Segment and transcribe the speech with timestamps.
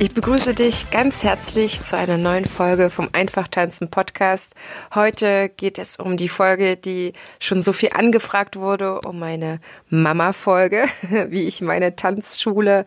[0.00, 4.54] Ich begrüße dich ganz herzlich zu einer neuen Folge vom Einfach tanzen Podcast.
[4.94, 9.58] Heute geht es um die Folge, die schon so viel angefragt wurde, um meine
[9.90, 10.84] Mama-Folge,
[11.30, 12.84] wie ich meine Tanzschule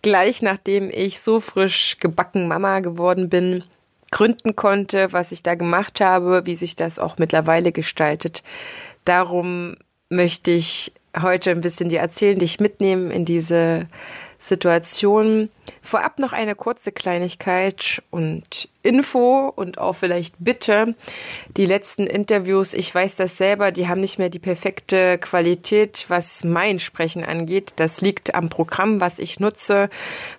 [0.00, 3.62] gleich nachdem ich so frisch gebacken Mama geworden bin,
[4.10, 8.42] gründen konnte, was ich da gemacht habe, wie sich das auch mittlerweile gestaltet.
[9.04, 9.76] Darum
[10.08, 13.86] möchte ich heute ein bisschen dir erzählen, dich mitnehmen in diese
[14.44, 15.48] Situation.
[15.80, 20.94] Vorab noch eine kurze Kleinigkeit und Info und auch vielleicht Bitte.
[21.56, 26.44] Die letzten Interviews, ich weiß das selber, die haben nicht mehr die perfekte Qualität, was
[26.44, 27.72] mein Sprechen angeht.
[27.76, 29.88] Das liegt am Programm, was ich nutze,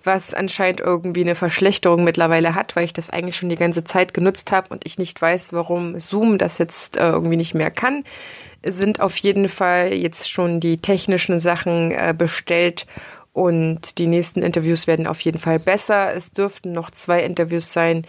[0.03, 4.13] was anscheinend irgendwie eine Verschlechterung mittlerweile hat, weil ich das eigentlich schon die ganze Zeit
[4.13, 8.03] genutzt habe und ich nicht weiß, warum Zoom das jetzt äh, irgendwie nicht mehr kann
[8.67, 12.87] sind auf jeden Fall jetzt schon die technischen Sachen äh, bestellt
[13.35, 16.15] und die nächsten Interviews werden auf jeden Fall besser.
[16.15, 18.03] Es dürften noch zwei Interviews sein,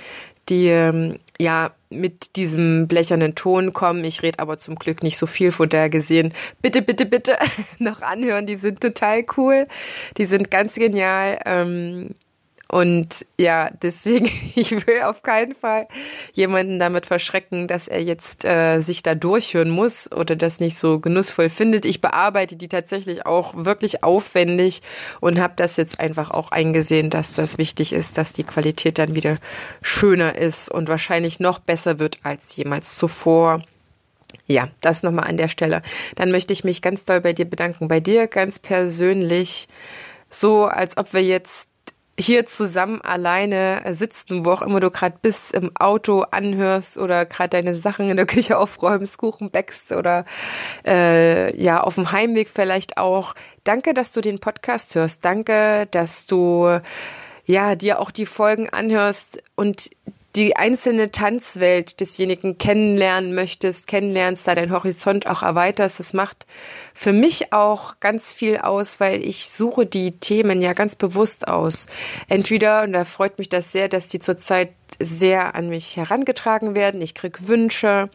[0.49, 4.05] die ähm, ja mit diesem blechernen Ton kommen.
[4.05, 6.33] Ich rede aber zum Glück nicht so viel von daher gesehen.
[6.63, 7.37] Bitte, bitte, bitte
[7.81, 8.47] noch anhören.
[8.47, 9.67] Die sind total cool.
[10.17, 11.41] Die sind ganz genial.
[11.45, 12.15] Ähm,
[12.69, 15.87] und ja, deswegen, ich will auf keinen Fall
[16.33, 20.99] jemanden damit verschrecken, dass er jetzt äh, sich da durchhören muss oder das nicht so
[20.99, 21.85] genussvoll findet.
[21.85, 24.83] Ich bearbeite die tatsächlich auch wirklich aufwendig
[25.21, 29.15] und habe das jetzt einfach auch eingesehen, dass das wichtig ist, dass die Qualität dann
[29.15, 29.39] wieder
[29.81, 33.63] schöner ist und wahrscheinlich noch besser wird als jemals zuvor.
[34.49, 35.83] Ja, das nochmal an der Stelle.
[36.17, 37.87] Dann möchte ich mich ganz doll bei dir bedanken.
[37.89, 39.69] Bei dir ganz persönlich,
[40.31, 41.69] so als ob wir jetzt
[42.19, 47.51] hier zusammen alleine sitzen, wo auch immer du gerade bist, im Auto anhörst oder gerade
[47.51, 50.25] deine Sachen in der Küche aufräumst, Kuchen backst oder
[50.87, 53.35] äh, ja auf dem Heimweg vielleicht auch.
[53.65, 55.25] Danke, dass du den Podcast hörst.
[55.25, 56.81] Danke, dass du
[57.45, 59.91] ja dir auch die Folgen anhörst und
[60.37, 65.99] die einzelne Tanzwelt desjenigen kennenlernen möchtest, kennenlernst, da dein Horizont auch erweiterst.
[65.99, 66.47] Das macht
[66.95, 71.87] für mich auch ganz viel aus, weil ich suche die Themen ja ganz bewusst aus.
[72.29, 77.01] Entweder, und da freut mich das sehr, dass die zurzeit sehr an mich herangetragen werden.
[77.01, 78.11] Ich krieg Wünsche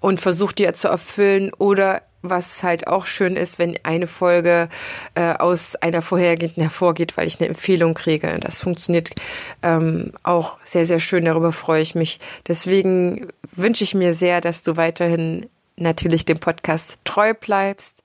[0.00, 4.68] und versuche die zu erfüllen oder was halt auch schön ist, wenn eine Folge
[5.14, 8.38] äh, aus einer vorhergehenden hervorgeht, weil ich eine Empfehlung kriege.
[8.40, 9.10] Das funktioniert
[9.62, 11.24] ähm, auch sehr, sehr schön.
[11.24, 12.20] Darüber freue ich mich.
[12.46, 15.46] Deswegen wünsche ich mir sehr, dass du weiterhin
[15.76, 18.02] natürlich dem Podcast treu bleibst.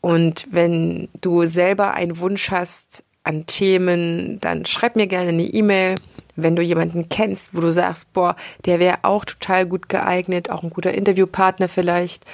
[0.00, 5.98] Und wenn du selber einen Wunsch hast an Themen, dann schreib mir gerne eine E-Mail.
[6.36, 8.36] Wenn du jemanden kennst, wo du sagst, boah,
[8.66, 12.24] der wäre auch total gut geeignet, auch ein guter Interviewpartner vielleicht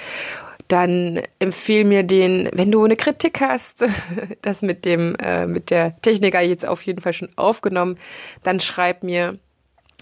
[0.71, 3.85] dann empfehle mir den, wenn du eine Kritik hast,
[4.41, 7.97] das mit dem, äh, mit der Techniker jetzt auf jeden Fall schon aufgenommen,
[8.43, 9.37] dann schreib mir,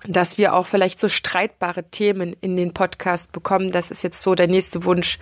[0.07, 3.71] dass wir auch vielleicht so streitbare Themen in den Podcast bekommen.
[3.71, 5.19] Das ist jetzt so der nächste Wunsch,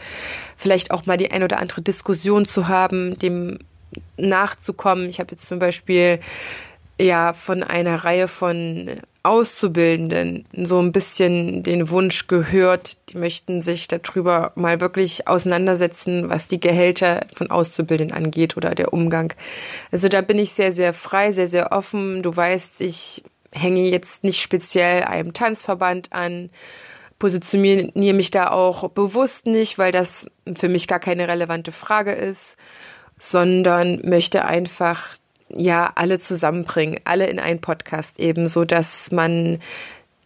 [0.55, 3.57] vielleicht auch mal die ein oder andere Diskussion zu haben, dem
[4.17, 5.09] nachzukommen.
[5.09, 6.19] Ich habe jetzt zum Beispiel
[6.99, 8.89] ja von einer Reihe von
[9.23, 16.47] Auszubildenden so ein bisschen den Wunsch gehört, die möchten sich darüber mal wirklich auseinandersetzen, was
[16.47, 19.33] die Gehälter von Auszubildenden angeht oder der Umgang.
[19.91, 22.23] Also da bin ich sehr, sehr frei, sehr, sehr offen.
[22.23, 26.49] Du weißt, ich hänge jetzt nicht speziell einem Tanzverband an,
[27.19, 32.57] positioniere mich da auch bewusst nicht, weil das für mich gar keine relevante Frage ist,
[33.17, 35.17] sondern möchte einfach
[35.49, 39.59] ja alle zusammenbringen, alle in einen Podcast eben, so dass man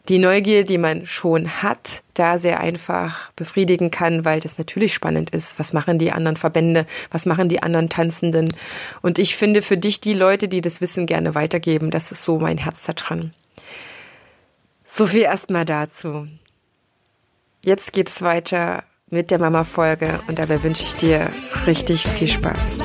[0.10, 5.30] die Neugier, die man schon hat, da sehr einfach befriedigen kann, weil das natürlich spannend
[5.30, 5.60] ist.
[5.60, 6.86] Was machen die anderen Verbände?
[7.12, 8.54] Was machen die anderen Tanzenden?
[9.02, 12.40] Und ich finde für dich die Leute, die das Wissen gerne weitergeben, das ist so
[12.40, 13.34] mein Herz da dran.
[14.86, 16.28] So viel erstmal dazu.
[17.64, 21.30] Jetzt geht's weiter mit der Mama-Folge und dabei wünsche ich dir
[21.68, 22.80] richtig viel Spaß.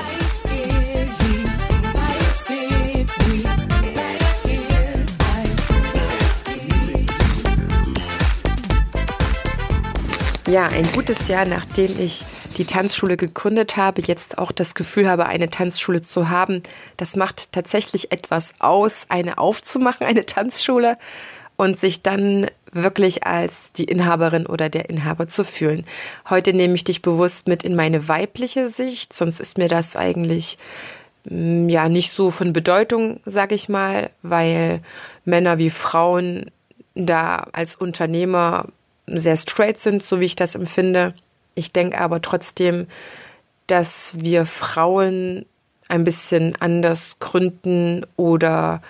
[10.46, 12.24] Ja, ein gutes Jahr, nachdem ich
[12.56, 16.62] die Tanzschule gegründet habe, jetzt auch das Gefühl habe, eine Tanzschule zu haben.
[16.96, 20.98] Das macht tatsächlich etwas aus, eine aufzumachen, eine Tanzschule
[21.56, 25.84] und sich dann wirklich als die Inhaberin oder der Inhaber zu fühlen.
[26.30, 30.58] Heute nehme ich dich bewusst mit in meine weibliche Sicht, sonst ist mir das eigentlich
[31.24, 34.80] mm, ja nicht so von Bedeutung, sage ich mal, weil
[35.24, 36.52] Männer wie Frauen
[36.94, 38.66] da als Unternehmer
[39.06, 41.14] sehr straight sind, so wie ich das empfinde.
[41.54, 42.86] Ich denke aber trotzdem,
[43.66, 45.46] dass wir Frauen
[45.88, 48.82] ein bisschen anders gründen oder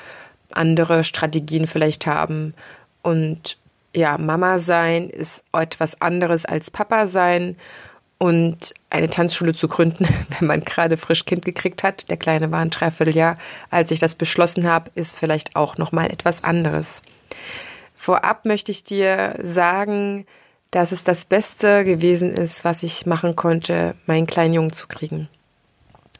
[0.52, 2.54] andere Strategien vielleicht haben.
[3.02, 3.58] Und
[3.94, 7.56] ja, Mama sein ist etwas anderes als Papa sein.
[8.18, 10.08] Und eine Tanzschule zu gründen,
[10.38, 13.36] wenn man gerade frisch Kind gekriegt hat, der Kleine war ein Dreivierteljahr,
[13.70, 17.02] als ich das beschlossen habe, ist vielleicht auch nochmal etwas anderes.
[17.96, 20.26] Vorab möchte ich dir sagen,
[20.70, 25.28] dass es das Beste gewesen ist, was ich machen konnte, meinen kleinen Jungen zu kriegen.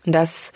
[0.05, 0.53] Das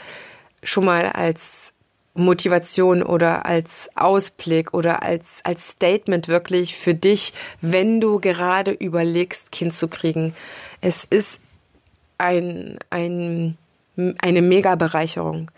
[0.63, 1.75] schon mal als
[2.15, 9.53] Motivation oder als Ausblick oder als, als Statement wirklich für dich, wenn du gerade überlegst,
[9.53, 10.35] Kind zu kriegen.
[10.81, 11.41] Es ist
[12.19, 13.57] ein, ein,
[14.21, 15.51] eine Mega-Bereicherung.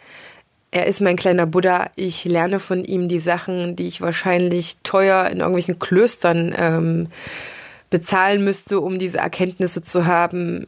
[0.73, 1.91] Er ist mein kleiner Buddha.
[1.97, 7.09] Ich lerne von ihm die Sachen, die ich wahrscheinlich teuer in irgendwelchen Klöstern ähm,
[7.91, 10.67] bezahlen müsste, um diese Erkenntnisse zu haben.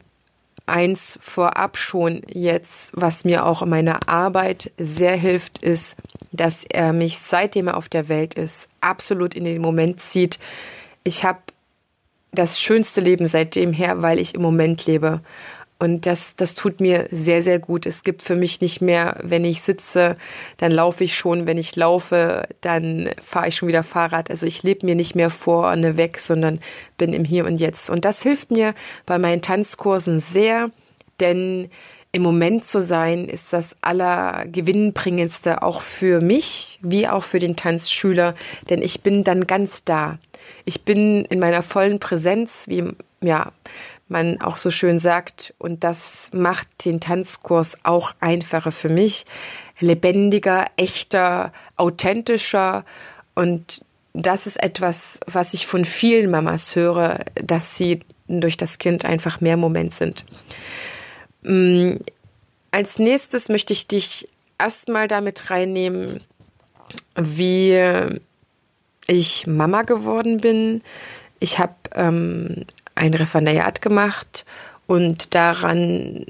[0.67, 5.95] Eins vorab schon jetzt, was mir auch in meiner Arbeit sehr hilft, ist,
[6.31, 10.37] dass er mich, seitdem er auf der Welt ist, absolut in den Moment zieht.
[11.03, 11.39] Ich habe
[12.31, 15.21] das schönste Leben seitdem her, weil ich im Moment lebe.
[15.77, 17.85] Und das, das tut mir sehr, sehr gut.
[17.85, 20.15] Es gibt für mich nicht mehr, wenn ich sitze,
[20.57, 21.47] dann laufe ich schon.
[21.47, 24.29] Wenn ich laufe, dann fahre ich schon wieder Fahrrad.
[24.29, 26.61] Also ich lebe mir nicht mehr vorne weg, sondern
[26.97, 27.89] bin im Hier und Jetzt.
[27.89, 28.73] Und das hilft mir
[29.05, 30.71] bei meinen Tanzkursen sehr,
[31.19, 31.69] denn
[32.15, 38.35] im Moment zu sein ist das allergewinnbringendste auch für mich wie auch für den Tanzschüler,
[38.69, 40.17] denn ich bin dann ganz da.
[40.63, 42.85] Ich bin in meiner vollen Präsenz, wie
[43.21, 43.51] ja,
[44.07, 45.53] man auch so schön sagt.
[45.57, 49.25] Und das macht den Tanzkurs auch einfacher für mich.
[49.79, 52.85] Lebendiger, echter, authentischer.
[53.33, 53.81] Und
[54.13, 59.41] das ist etwas, was ich von vielen Mamas höre, dass sie durch das Kind einfach
[59.41, 60.25] mehr Moment sind.
[61.43, 61.97] Mm,
[62.71, 64.27] als nächstes möchte ich dich
[64.57, 66.21] erstmal damit reinnehmen,
[67.15, 68.19] wie
[69.07, 70.81] ich Mama geworden bin.
[71.39, 72.65] Ich habe ähm,
[72.95, 74.45] ein Referendariat gemacht
[74.87, 76.25] und daran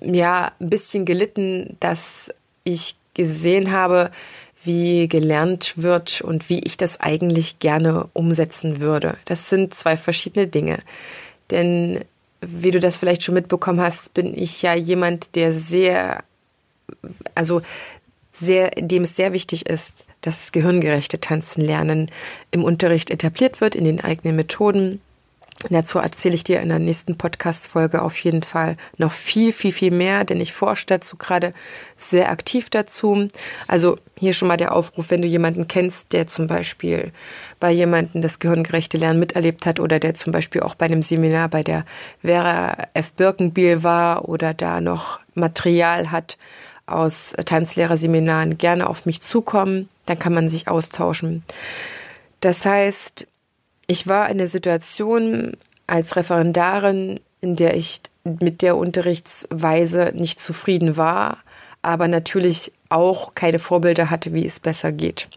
[0.00, 2.30] ja ein bisschen gelitten, dass
[2.64, 4.10] ich gesehen habe,
[4.64, 9.16] wie gelernt wird und wie ich das eigentlich gerne umsetzen würde.
[9.24, 10.78] Das sind zwei verschiedene Dinge.
[11.50, 12.04] Denn
[12.40, 16.22] wie du das vielleicht schon mitbekommen hast, bin ich ja jemand, der sehr,
[17.34, 17.62] also
[18.32, 22.10] sehr, dem es sehr wichtig ist, dass gehirngerechte Tanzen lernen
[22.50, 25.00] im Unterricht etabliert wird, in den eigenen Methoden
[25.70, 29.90] Dazu erzähle ich dir in der nächsten Podcast-Folge auf jeden Fall noch viel, viel, viel
[29.90, 31.54] mehr, denn ich forsche dazu gerade
[31.96, 33.28] sehr aktiv dazu.
[33.68, 37.12] Also hier schon mal der Aufruf, wenn du jemanden kennst, der zum Beispiel
[37.60, 41.48] bei jemandem das gehirngerechte Lernen miterlebt hat oder der zum Beispiel auch bei einem Seminar
[41.48, 41.84] bei der
[42.22, 43.12] Vera F.
[43.12, 46.38] Birkenbiel war oder da noch Material hat
[46.86, 49.88] aus Tanzlehrerseminaren, gerne auf mich zukommen.
[50.06, 51.44] Dann kann man sich austauschen.
[52.40, 53.26] Das heißt,
[53.92, 55.52] ich war in der Situation
[55.86, 61.36] als Referendarin, in der ich mit der Unterrichtsweise nicht zufrieden war,
[61.82, 65.28] aber natürlich auch keine Vorbilder hatte, wie es besser geht.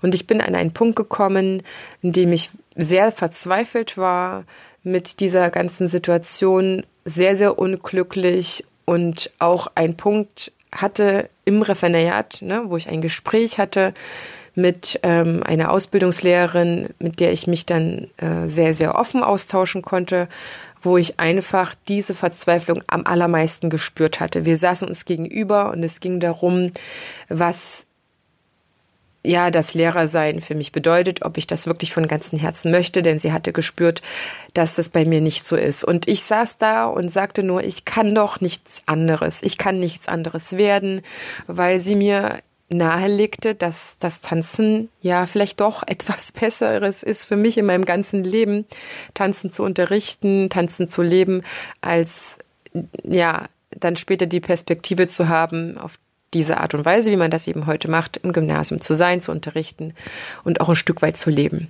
[0.00, 1.60] Und ich bin an einen Punkt gekommen,
[2.02, 4.44] in dem ich sehr verzweifelt war
[4.84, 12.62] mit dieser ganzen Situation, sehr, sehr unglücklich und auch einen Punkt hatte im Referendariat, ne,
[12.66, 13.92] wo ich ein Gespräch hatte
[14.54, 20.28] mit ähm, einer Ausbildungslehrerin, mit der ich mich dann äh, sehr, sehr offen austauschen konnte,
[20.82, 24.44] wo ich einfach diese Verzweiflung am allermeisten gespürt hatte.
[24.44, 26.72] Wir saßen uns gegenüber und es ging darum,
[27.28, 27.86] was
[29.26, 33.18] ja, das Lehrersein für mich bedeutet, ob ich das wirklich von ganzem Herzen möchte, denn
[33.18, 34.02] sie hatte gespürt,
[34.52, 35.82] dass das bei mir nicht so ist.
[35.82, 39.42] Und ich saß da und sagte nur, ich kann doch nichts anderes.
[39.42, 41.00] Ich kann nichts anderes werden,
[41.46, 42.38] weil sie mir
[42.76, 48.24] nahelegte, dass das Tanzen ja vielleicht doch etwas Besseres ist für mich in meinem ganzen
[48.24, 48.66] Leben,
[49.14, 51.42] Tanzen zu unterrichten, Tanzen zu leben,
[51.80, 52.38] als
[53.02, 55.98] ja dann später die Perspektive zu haben, auf
[56.32, 59.30] diese Art und Weise, wie man das eben heute macht, im Gymnasium zu sein, zu
[59.30, 59.94] unterrichten
[60.42, 61.68] und auch ein Stück weit zu leben.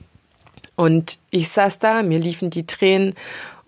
[0.76, 3.14] Und ich saß da, mir liefen die Tränen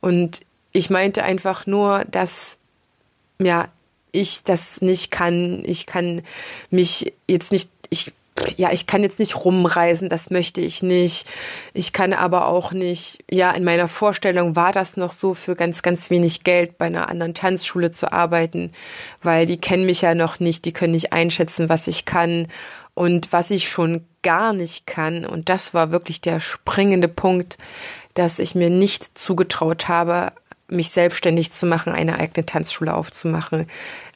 [0.01, 0.41] und
[0.73, 2.59] ich meinte einfach nur, dass
[3.39, 3.69] ja
[4.17, 5.63] ich das nicht kann.
[5.65, 6.23] Ich kann
[6.71, 8.13] mich jetzt nicht, ich
[8.57, 11.27] ja, ich kann jetzt nicht rumreisen, das möchte ich nicht.
[11.73, 15.83] Ich kann aber auch nicht, ja, in meiner Vorstellung war das noch so, für ganz,
[15.83, 18.73] ganz wenig Geld bei einer anderen Tanzschule zu arbeiten,
[19.23, 22.49] weil die kennen mich ja noch nicht, die können nicht einschätzen, was ich kann
[22.95, 25.25] und was ich schon gar nicht kann.
[25.25, 27.59] Und das war wirklich der springende Punkt,
[28.15, 30.33] dass ich mir nicht zugetraut habe,
[30.69, 33.69] mich selbstständig zu machen, eine eigene Tanzschule aufzumachen.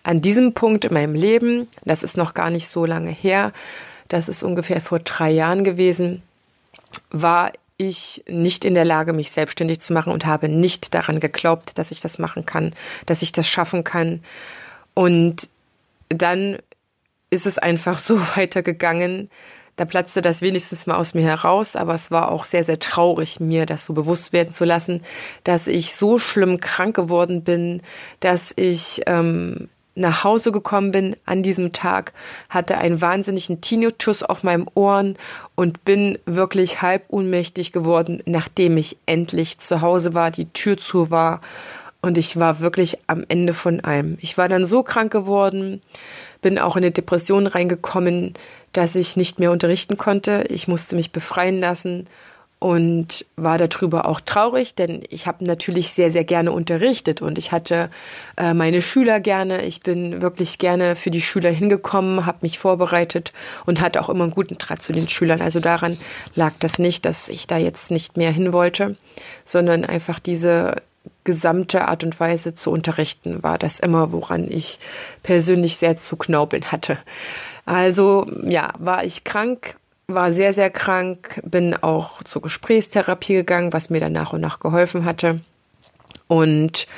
[0.02, 3.52] An diesem Punkt in meinem Leben, das ist noch gar nicht so lange her,
[4.08, 6.22] das ist ungefähr vor drei Jahren gewesen,
[7.10, 11.78] war ich nicht in der Lage, mich selbstständig zu machen und habe nicht daran geglaubt,
[11.78, 12.74] dass ich das machen kann,
[13.06, 14.22] dass ich das schaffen kann.
[14.92, 15.48] Und
[16.08, 16.58] dann
[17.30, 19.30] ist es einfach so weitergegangen.
[19.80, 23.40] Da platzte das wenigstens mal aus mir heraus, aber es war auch sehr, sehr traurig,
[23.40, 25.00] mir das so bewusst werden zu lassen,
[25.42, 27.80] dass ich so schlimm krank geworden bin,
[28.20, 32.12] dass ich ähm, nach Hause gekommen bin an diesem Tag,
[32.50, 35.16] hatte einen wahnsinnigen Tinnitus auf meinem Ohren
[35.54, 41.10] und bin wirklich halb ohnmächtig geworden, nachdem ich endlich zu Hause war, die Tür zu
[41.10, 41.40] war
[42.02, 44.16] und ich war wirklich am Ende von allem.
[44.20, 45.82] Ich war dann so krank geworden,
[46.40, 48.34] bin auch in eine Depression reingekommen,
[48.72, 50.44] dass ich nicht mehr unterrichten konnte.
[50.48, 52.06] Ich musste mich befreien lassen
[52.60, 57.52] und war darüber auch traurig, denn ich habe natürlich sehr, sehr gerne unterrichtet und ich
[57.52, 57.88] hatte
[58.36, 59.64] äh, meine Schüler gerne.
[59.64, 63.32] Ich bin wirklich gerne für die Schüler hingekommen, habe mich vorbereitet
[63.64, 65.40] und hatte auch immer einen guten Draht zu den Schülern.
[65.40, 65.98] Also daran
[66.34, 68.96] lag das nicht, dass ich da jetzt nicht mehr hin wollte,
[69.46, 70.76] sondern einfach diese
[71.24, 74.78] gesamte Art und Weise zu unterrichten war das immer, woran ich
[75.22, 76.98] persönlich sehr zu knaubeln hatte.
[77.70, 79.76] Also ja, war ich krank,
[80.08, 84.58] war sehr, sehr krank, bin auch zur Gesprächstherapie gegangen, was mir dann nach und nach
[84.58, 85.38] geholfen hatte.
[86.26, 86.88] Und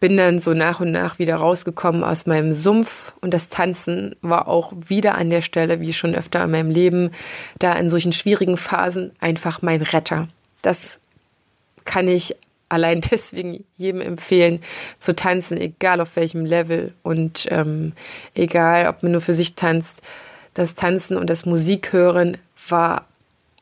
[0.00, 4.48] bin dann so nach und nach wieder rausgekommen aus meinem Sumpf und das Tanzen war
[4.48, 7.10] auch wieder an der Stelle, wie schon öfter in meinem Leben,
[7.58, 10.28] da in solchen schwierigen Phasen einfach mein Retter.
[10.62, 10.98] Das
[11.84, 12.36] kann ich
[12.70, 14.60] allein deswegen jedem empfehlen,
[14.98, 17.92] zu tanzen, egal auf welchem Level und ähm,
[18.34, 20.02] egal, ob man nur für sich tanzt
[20.54, 22.36] das Tanzen und das Musikhören
[22.68, 23.06] war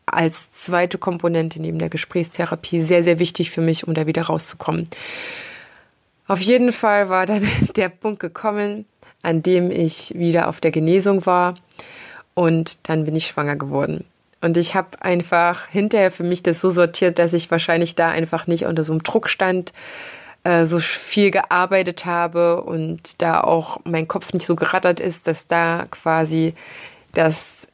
[0.07, 4.89] als zweite Komponente neben der Gesprächstherapie sehr, sehr wichtig für mich, um da wieder rauszukommen.
[6.27, 7.47] Auf jeden Fall war dann
[7.77, 8.87] der Punkt gekommen,
[9.23, 11.57] an dem ich wieder auf der Genesung war
[12.35, 14.05] und dann bin ich schwanger geworden.
[14.41, 18.47] Und ich habe einfach hinterher für mich das so sortiert, dass ich wahrscheinlich da einfach
[18.47, 19.73] nicht unter so einem Druck stand,
[20.45, 25.49] äh, so viel gearbeitet habe und da auch mein Kopf nicht so gerattert ist, dass
[25.49, 26.55] da quasi
[27.13, 27.67] das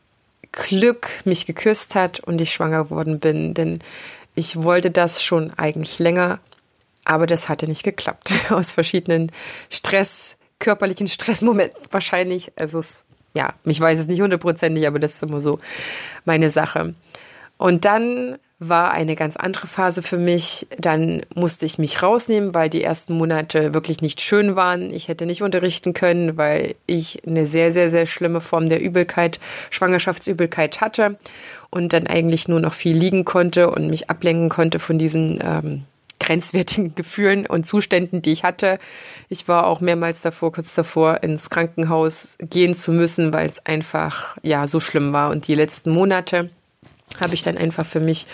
[0.52, 3.54] Glück mich geküsst hat und ich schwanger geworden bin.
[3.54, 3.80] Denn
[4.34, 6.40] ich wollte das schon eigentlich länger,
[7.04, 8.32] aber das hatte nicht geklappt.
[8.50, 9.30] Aus verschiedenen
[9.70, 12.52] Stress, körperlichen Stressmomenten wahrscheinlich.
[12.56, 13.04] Also es,
[13.34, 15.58] ja, ich weiß es nicht hundertprozentig, aber das ist immer so
[16.24, 16.94] meine Sache.
[17.56, 20.66] Und dann war eine ganz andere Phase für mich.
[20.78, 24.92] Dann musste ich mich rausnehmen, weil die ersten Monate wirklich nicht schön waren.
[24.92, 29.40] Ich hätte nicht unterrichten können, weil ich eine sehr, sehr, sehr schlimme Form der Übelkeit,
[29.70, 31.18] Schwangerschaftsübelkeit hatte
[31.70, 35.84] und dann eigentlich nur noch viel liegen konnte und mich ablenken konnte von diesen ähm,
[36.24, 38.78] grenzwertigen Gefühlen und Zuständen, die ich hatte.
[39.28, 44.36] Ich war auch mehrmals davor, kurz davor, ins Krankenhaus gehen zu müssen, weil es einfach
[44.42, 45.30] ja so schlimm war.
[45.30, 46.50] Und die letzten Monate
[47.20, 48.26] habe ich dann einfach für mich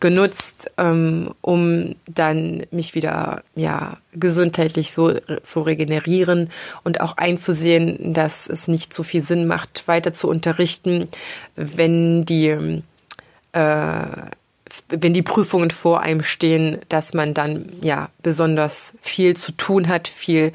[0.00, 6.48] genutzt, ähm, um dann mich wieder ja gesundheitlich so zu regenerieren
[6.82, 11.08] und auch einzusehen, dass es nicht so viel Sinn macht, weiter zu unterrichten,
[11.56, 12.82] wenn die
[13.52, 14.06] äh,
[14.88, 20.08] wenn die Prüfungen vor einem stehen, dass man dann ja besonders viel zu tun hat,
[20.08, 20.52] viel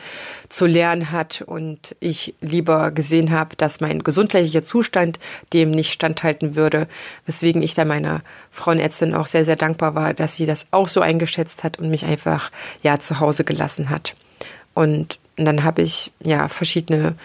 [0.50, 5.19] zu lernen hat und ich lieber gesehen habe, dass mein gesundheitlicher Zustand
[5.53, 6.88] dem nicht standhalten würde,
[7.25, 8.21] weswegen ich da meiner
[8.51, 12.05] Frauenärztin auch sehr, sehr dankbar war, dass sie das auch so eingeschätzt hat und mich
[12.05, 14.15] einfach ja zu Hause gelassen hat.
[14.74, 17.15] Und dann habe ich ja verschiedene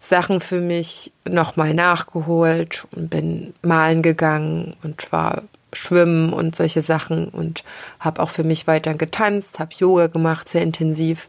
[0.00, 7.28] Sachen für mich nochmal nachgeholt und bin malen gegangen und war Schwimmen und solche Sachen
[7.28, 7.64] und
[8.00, 11.28] habe auch für mich weiter getanzt, habe Yoga gemacht, sehr intensiv,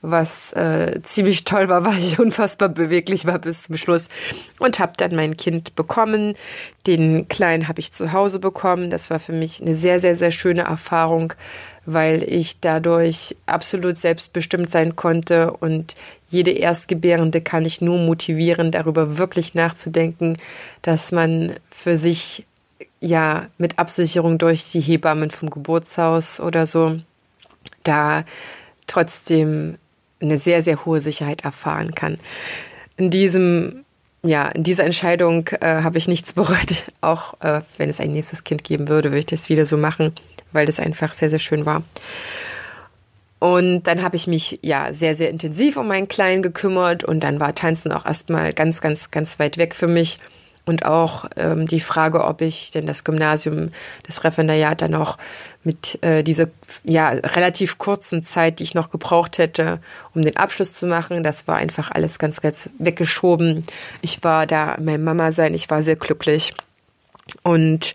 [0.00, 4.08] was äh, ziemlich toll war, weil ich unfassbar beweglich war bis zum Schluss
[4.58, 6.34] und habe dann mein Kind bekommen.
[6.86, 8.90] Den kleinen habe ich zu Hause bekommen.
[8.90, 11.32] Das war für mich eine sehr, sehr, sehr schöne Erfahrung,
[11.86, 15.96] weil ich dadurch absolut selbstbestimmt sein konnte und
[16.28, 20.36] jede Erstgebärende kann ich nur motivieren, darüber wirklich nachzudenken,
[20.82, 22.44] dass man für sich
[23.00, 26.98] ja mit Absicherung durch die Hebammen vom Geburtshaus oder so
[27.82, 28.24] da
[28.86, 29.78] trotzdem
[30.20, 32.18] eine sehr, sehr hohe Sicherheit erfahren kann.
[32.96, 33.84] In diesem
[34.26, 36.90] ja, in dieser Entscheidung äh, habe ich nichts bereut.
[37.00, 40.14] Auch äh, wenn es ein nächstes Kind geben würde, würde ich das wieder so machen,
[40.52, 41.82] weil das einfach sehr, sehr schön war.
[43.38, 47.40] Und dann habe ich mich ja sehr, sehr intensiv um meinen Kleinen gekümmert und dann
[47.40, 50.18] war Tanzen auch erstmal ganz, ganz, ganz weit weg für mich.
[50.66, 53.70] Und auch ähm, die Frage, ob ich denn das Gymnasium,
[54.06, 55.18] das Referendariat dann noch
[55.62, 56.46] mit äh, dieser
[56.84, 59.80] ja, relativ kurzen Zeit, die ich noch gebraucht hätte,
[60.14, 63.66] um den Abschluss zu machen, das war einfach alles ganz, ganz weggeschoben.
[64.00, 66.54] Ich war da meine Mama sein, ich war sehr glücklich
[67.42, 67.94] und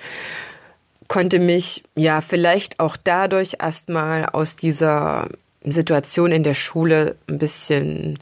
[1.07, 5.27] konnte mich ja vielleicht auch dadurch erstmal aus dieser
[5.63, 8.19] Situation in der Schule ein bisschen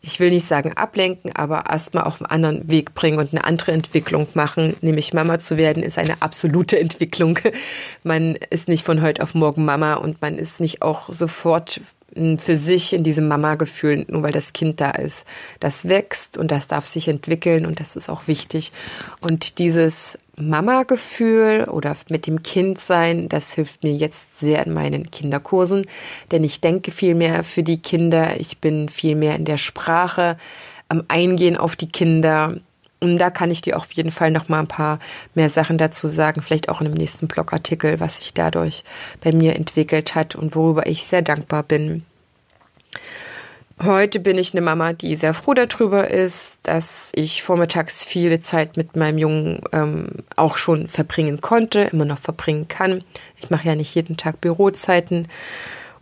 [0.00, 3.72] ich will nicht sagen ablenken, aber erstmal auf einen anderen Weg bringen und eine andere
[3.72, 4.76] Entwicklung machen.
[4.80, 7.38] Nämlich Mama zu werden ist eine absolute Entwicklung.
[8.04, 11.80] Man ist nicht von heute auf morgen Mama und man ist nicht auch sofort
[12.38, 15.26] für sich in diesem Mama-Gefühl, nur weil das Kind da ist.
[15.60, 18.72] Das wächst und das darf sich entwickeln und das ist auch wichtig.
[19.20, 25.10] Und dieses Mama-Gefühl oder mit dem Kind sein, das hilft mir jetzt sehr in meinen
[25.10, 25.86] Kinderkursen,
[26.30, 30.36] denn ich denke viel mehr für die Kinder, ich bin viel mehr in der Sprache,
[30.88, 32.54] am Eingehen auf die Kinder.
[33.00, 34.98] Und da kann ich dir auf jeden Fall noch mal ein paar
[35.34, 38.82] mehr Sachen dazu sagen, vielleicht auch in einem nächsten Blogartikel, was sich dadurch
[39.20, 42.04] bei mir entwickelt hat und worüber ich sehr dankbar bin.
[43.80, 48.76] Heute bin ich eine Mama, die sehr froh darüber ist, dass ich vormittags viele Zeit
[48.76, 53.04] mit meinem Jungen ähm, auch schon verbringen konnte, immer noch verbringen kann.
[53.36, 55.28] Ich mache ja nicht jeden Tag Bürozeiten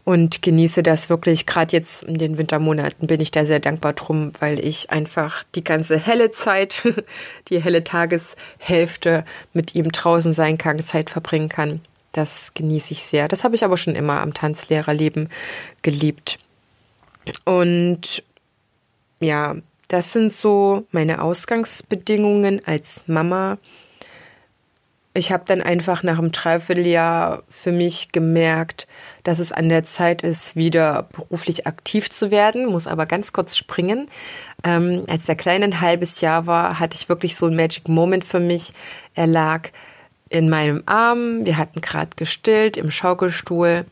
[0.05, 1.45] und genieße das wirklich.
[1.45, 5.65] Gerade jetzt in den Wintermonaten bin ich da sehr dankbar drum, weil ich einfach die
[5.65, 6.83] ganze helle Zeit,
[7.49, 11.83] die helle Tageshälfte mit ihm draußen sein kann, Zeit verbringen kann.
[12.13, 13.29] Das genieße ich sehr.
[13.29, 15.29] Das habe ich aber schon immer am Tanzlehrerleben
[15.83, 16.39] geliebt.
[17.45, 18.23] Und
[19.21, 19.57] ja,
[19.89, 23.59] das sind so meine Ausgangsbedingungen als Mama.
[25.15, 28.87] Ich habe dann einfach nach einem Dreivierteljahr für mich gemerkt,
[29.23, 33.57] dass es an der Zeit ist, wieder beruflich aktiv zu werden, muss aber ganz kurz
[33.57, 34.09] springen.
[34.63, 38.25] Ähm, als der Kleine ein halbes Jahr war, hatte ich wirklich so ein Magic Moment
[38.25, 38.75] für mich.
[39.15, 39.71] Er lag
[40.29, 43.87] in meinem Arm, wir hatten gerade gestillt im Schaukelstuhl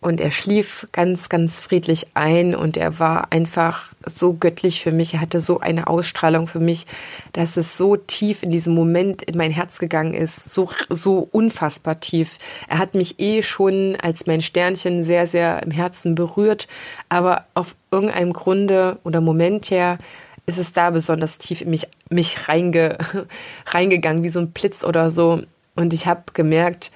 [0.00, 5.14] und er schlief ganz, ganz friedlich ein und er war einfach so göttlich für mich.
[5.14, 6.86] Er hatte so eine Ausstrahlung für mich,
[7.32, 11.98] dass es so tief in diesem Moment in mein Herz gegangen ist, so, so unfassbar
[11.98, 12.38] tief.
[12.68, 16.68] Er hat mich eh schon als mein Sternchen sehr, sehr im Herzen berührt,
[17.08, 19.98] aber auf irgendeinem Grunde oder Moment her
[20.46, 22.98] ist es da besonders tief in mich, mich reinge,
[23.66, 25.42] reingegangen, wie so ein Blitz oder so.
[25.74, 26.92] Und ich habe gemerkt,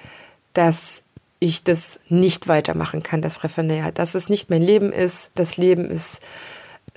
[0.53, 1.02] dass
[1.43, 5.31] ich das nicht weitermachen kann, das Referendariat, dass es nicht mein Leben ist.
[5.35, 6.21] Das Leben ist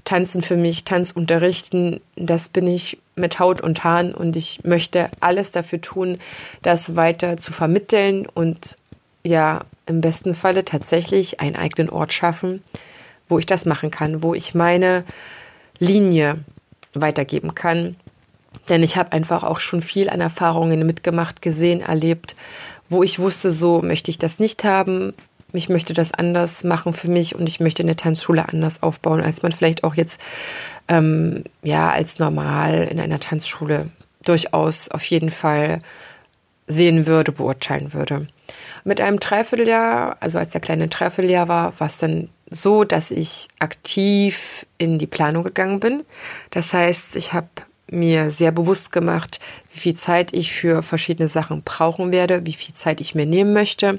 [0.05, 5.11] Tanzen für mich, Tanz unterrichten, das bin ich mit Haut und Haaren und ich möchte
[5.21, 6.19] alles dafür tun,
[6.63, 8.77] das weiter zu vermitteln und
[9.25, 12.63] ja, im besten Falle tatsächlich einen eigenen Ort schaffen,
[13.29, 15.05] wo ich das machen kann, wo ich meine
[15.79, 16.45] Linie
[16.95, 17.97] weitergeben kann.
[18.69, 22.37] Denn ich habe einfach auch schon viel an Erfahrungen mitgemacht, gesehen, erlebt
[22.89, 25.15] wo ich wusste, so möchte ich das nicht haben.
[25.53, 29.43] Ich möchte das anders machen für mich und ich möchte eine Tanzschule anders aufbauen, als
[29.43, 30.21] man vielleicht auch jetzt
[30.89, 33.91] ähm, ja als normal in einer Tanzschule
[34.25, 35.81] durchaus auf jeden Fall
[36.67, 38.27] sehen würde, beurteilen würde.
[38.85, 43.49] Mit einem Dreivierteljahr, also als der kleine Dreivierteljahr war, war es dann so, dass ich
[43.59, 46.05] aktiv in die Planung gegangen bin.
[46.51, 47.49] Das heißt, ich habe
[47.91, 49.41] mir sehr bewusst gemacht,
[49.73, 53.53] wie viel Zeit ich für verschiedene Sachen brauchen werde, wie viel Zeit ich mir nehmen
[53.53, 53.99] möchte.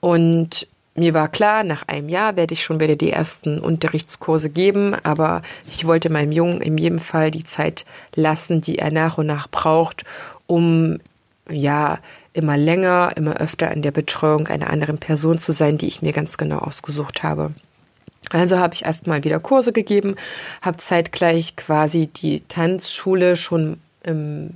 [0.00, 4.94] Und mir war klar, nach einem Jahr werde ich schon wieder die ersten Unterrichtskurse geben,
[5.02, 9.26] aber ich wollte meinem Jungen in jedem Fall die Zeit lassen, die er nach und
[9.26, 10.04] nach braucht,
[10.46, 10.98] um
[11.48, 11.98] ja
[12.32, 16.12] immer länger, immer öfter in der Betreuung einer anderen Person zu sein, die ich mir
[16.12, 17.52] ganz genau ausgesucht habe.
[18.32, 20.16] Also habe ich erstmal wieder Kurse gegeben,
[20.62, 24.54] habe zeitgleich quasi die Tanzschule schon im,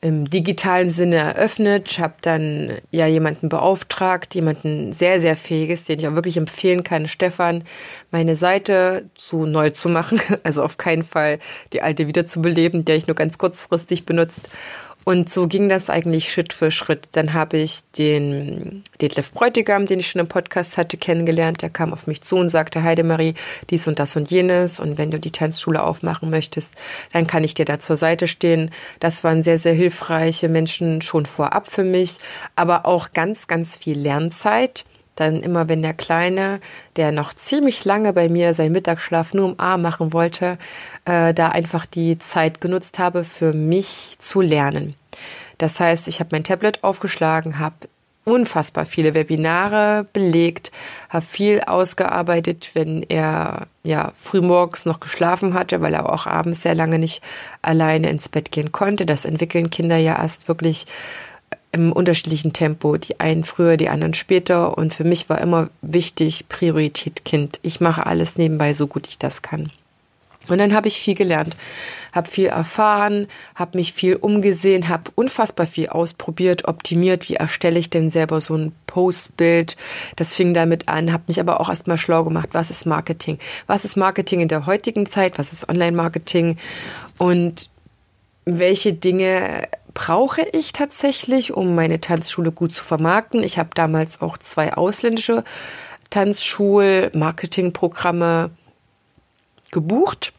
[0.00, 6.08] im digitalen Sinne eröffnet, habe dann ja jemanden beauftragt, jemanden sehr, sehr fähiges, den ich
[6.08, 7.62] auch wirklich empfehlen kann, Stefan,
[8.10, 11.38] meine Seite zu neu zu machen, also auf keinen Fall
[11.72, 14.48] die alte wiederzubeleben, der ich nur ganz kurzfristig benutzt
[15.04, 17.08] und so ging das eigentlich Schritt für Schritt.
[17.12, 21.62] Dann habe ich den Detlef Bräutigam, den ich schon im Podcast hatte, kennengelernt.
[21.62, 23.34] Der kam auf mich zu und sagte, Heidemarie,
[23.70, 24.78] dies und das und jenes.
[24.78, 26.74] Und wenn du die Tanzschule aufmachen möchtest,
[27.12, 28.70] dann kann ich dir da zur Seite stehen.
[29.00, 32.18] Das waren sehr, sehr hilfreiche Menschen schon vorab für mich,
[32.54, 34.84] aber auch ganz, ganz viel Lernzeit.
[35.20, 36.60] Dann immer, wenn der Kleine,
[36.96, 40.58] der noch ziemlich lange bei mir seinen Mittagsschlaf nur im Arm machen wollte,
[41.04, 44.94] äh, da einfach die Zeit genutzt habe, für mich zu lernen.
[45.58, 47.74] Das heißt, ich habe mein Tablet aufgeschlagen, habe
[48.24, 50.70] unfassbar viele Webinare belegt,
[51.08, 56.74] habe viel ausgearbeitet, wenn er ja frühmorgens noch geschlafen hatte, weil er auch abends sehr
[56.74, 57.22] lange nicht
[57.62, 59.06] alleine ins Bett gehen konnte.
[59.06, 60.86] Das entwickeln Kinder ja erst wirklich
[61.72, 62.96] im unterschiedlichen Tempo.
[62.96, 64.76] Die einen früher, die anderen später.
[64.76, 67.60] Und für mich war immer wichtig, Priorität Kind.
[67.62, 69.70] Ich mache alles nebenbei so gut ich das kann.
[70.48, 71.56] Und dann habe ich viel gelernt,
[72.12, 77.90] habe viel erfahren, habe mich viel umgesehen, habe unfassbar viel ausprobiert, optimiert, wie erstelle ich
[77.90, 79.76] denn selber so ein Postbild.
[80.16, 83.38] Das fing damit an, habe mich aber auch erstmal schlau gemacht, was ist Marketing?
[83.66, 85.38] Was ist Marketing in der heutigen Zeit?
[85.38, 86.56] Was ist Online-Marketing?
[87.18, 87.70] Und
[88.44, 89.68] welche Dinge
[90.00, 93.42] brauche ich tatsächlich, um meine Tanzschule gut zu vermarkten?
[93.42, 95.44] Ich habe damals auch zwei ausländische
[96.08, 98.50] Tanzschul-Marketingprogramme
[99.70, 100.32] gebucht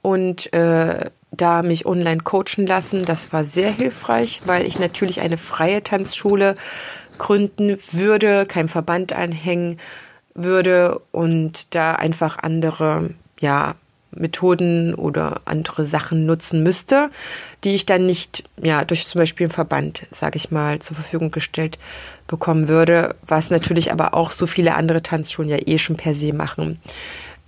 [0.00, 3.04] und äh, da mich online coachen lassen.
[3.04, 6.54] Das war sehr hilfreich, weil ich natürlich eine freie Tanzschule
[7.18, 9.80] gründen würde, keinem Verband anhängen
[10.34, 13.74] würde und da einfach andere, ja,
[14.12, 17.10] Methoden oder andere Sachen nutzen müsste,
[17.64, 21.30] die ich dann nicht, ja, durch zum Beispiel einen Verband, sage ich mal, zur Verfügung
[21.30, 21.78] gestellt
[22.26, 26.32] bekommen würde, was natürlich aber auch so viele andere Tanzschulen ja eh schon per se
[26.32, 26.80] machen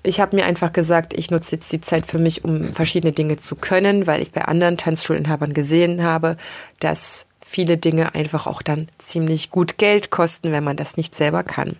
[0.03, 3.37] ich habe mir einfach gesagt, ich nutze jetzt die Zeit für mich, um verschiedene Dinge
[3.37, 6.37] zu können, weil ich bei anderen Tanzschulinhabern gesehen habe,
[6.81, 11.45] dass viele Dinge einfach auch dann ziemlich gut Geld kosten, wenn man das nicht selber
[11.45, 11.77] kann.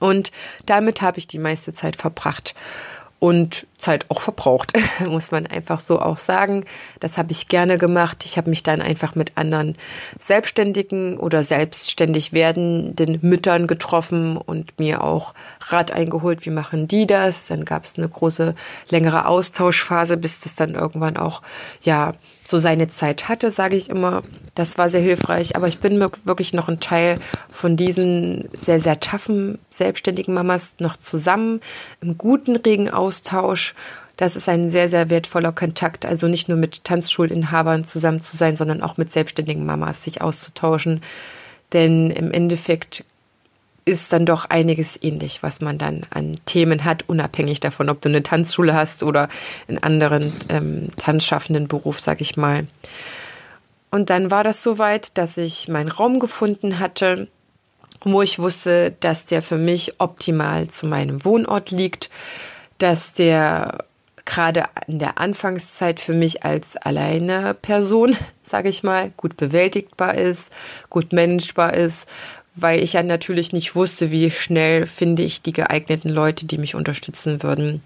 [0.00, 0.32] Und
[0.66, 2.54] damit habe ich die meiste Zeit verbracht
[3.24, 4.74] und Zeit auch verbraucht,
[5.08, 6.66] muss man einfach so auch sagen.
[7.00, 8.26] Das habe ich gerne gemacht.
[8.26, 9.76] Ich habe mich dann einfach mit anderen
[10.18, 15.32] Selbstständigen oder selbstständig werdenden Müttern getroffen und mir auch
[15.68, 17.46] Rat eingeholt, wie machen die das.
[17.46, 18.54] Dann gab es eine große,
[18.90, 21.40] längere Austauschphase, bis das dann irgendwann auch,
[21.80, 22.12] ja,
[22.54, 24.22] so seine Zeit hatte, sage ich immer.
[24.54, 25.56] Das war sehr hilfreich.
[25.56, 27.18] Aber ich bin wirklich noch ein Teil
[27.50, 31.60] von diesen sehr, sehr taffen, selbstständigen Mamas noch zusammen,
[32.00, 33.74] im guten, regen Austausch.
[34.16, 36.06] Das ist ein sehr, sehr wertvoller Kontakt.
[36.06, 41.02] Also nicht nur mit Tanzschulinhabern zusammen zu sein, sondern auch mit selbstständigen Mamas sich auszutauschen.
[41.72, 43.04] Denn im Endeffekt
[43.84, 48.08] ist dann doch einiges ähnlich, was man dann an Themen hat, unabhängig davon, ob du
[48.08, 49.28] eine Tanzschule hast oder
[49.68, 52.66] einen anderen ähm, tanzschaffenden Beruf, sag ich mal.
[53.90, 57.28] Und dann war das soweit, dass ich meinen Raum gefunden hatte,
[58.02, 62.10] wo ich wusste, dass der für mich optimal zu meinem Wohnort liegt,
[62.78, 63.84] dass der
[64.24, 70.50] gerade in der Anfangszeit für mich als alleine Person, sage ich mal, gut bewältigbar ist,
[70.88, 72.08] gut managebar ist
[72.54, 76.74] weil ich ja natürlich nicht wusste, wie schnell finde ich die geeigneten Leute, die mich
[76.74, 77.82] unterstützen würden.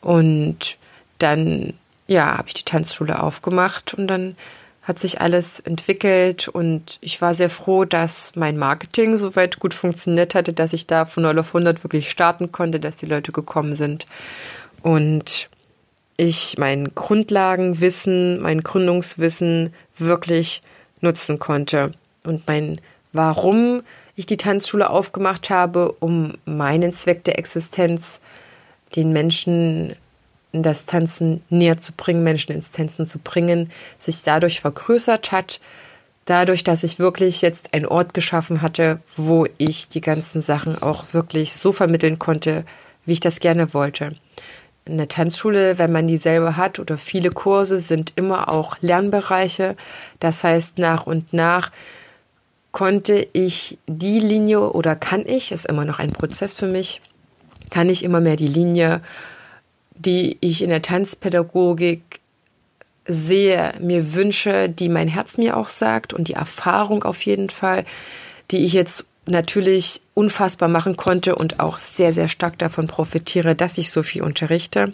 [0.00, 0.76] Und
[1.18, 1.74] dann,
[2.08, 4.36] ja, habe ich die Tanzschule aufgemacht und dann
[4.82, 10.34] hat sich alles entwickelt und ich war sehr froh, dass mein Marketing soweit gut funktioniert
[10.34, 13.76] hatte, dass ich da von 0 auf 100 wirklich starten konnte, dass die Leute gekommen
[13.76, 14.06] sind
[14.82, 15.48] und
[16.16, 20.62] ich mein Grundlagenwissen, mein Gründungswissen wirklich
[21.00, 21.92] nutzen konnte
[22.24, 22.80] und mein
[23.12, 23.82] warum
[24.14, 28.20] ich die Tanzschule aufgemacht habe, um meinen Zweck der Existenz,
[28.94, 29.96] den Menschen
[30.52, 35.60] das Tanzen näher zu bringen, Menschen ins Tanzen zu bringen, sich dadurch vergrößert hat.
[36.26, 41.06] Dadurch, dass ich wirklich jetzt einen Ort geschaffen hatte, wo ich die ganzen Sachen auch
[41.12, 42.64] wirklich so vermitteln konnte,
[43.04, 44.14] wie ich das gerne wollte.
[44.84, 49.76] Eine Tanzschule, wenn man die selber hat oder viele Kurse, sind immer auch Lernbereiche.
[50.20, 51.70] Das heißt, nach und nach
[52.72, 57.02] konnte ich die Linie oder kann ich, ist immer noch ein Prozess für mich,
[57.70, 59.02] kann ich immer mehr die Linie,
[59.94, 62.20] die ich in der Tanzpädagogik
[63.06, 67.84] sehe, mir wünsche, die mein Herz mir auch sagt und die Erfahrung auf jeden Fall,
[68.50, 73.78] die ich jetzt natürlich unfassbar machen konnte und auch sehr, sehr stark davon profitiere, dass
[73.78, 74.92] ich so viel unterrichte,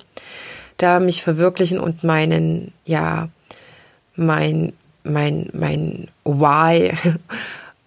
[0.78, 3.28] da mich verwirklichen und meinen, ja,
[4.16, 4.72] mein,
[5.04, 6.92] mein, mein Why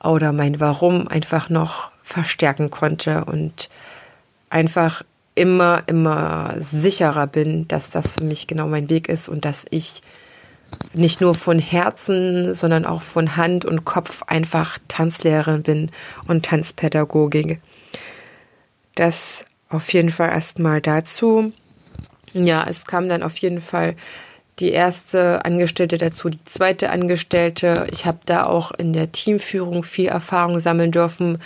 [0.04, 3.70] oder mein Warum einfach noch verstärken konnte und
[4.50, 5.04] einfach
[5.36, 10.02] immer, immer sicherer bin, dass das für mich genau mein Weg ist und dass ich
[10.94, 15.92] nicht nur von Herzen, sondern auch von Hand und Kopf einfach Tanzlehrerin bin
[16.28, 17.60] und Tanzpädagogik.
[18.96, 21.54] Das auf jeden Fall erstmal dazu.
[22.34, 23.96] Ja, es kam dann auf jeden Fall
[24.60, 27.88] die erste Angestellte dazu, die zweite Angestellte.
[27.92, 31.40] Ich habe da auch in der Teamführung viel Erfahrung sammeln dürfen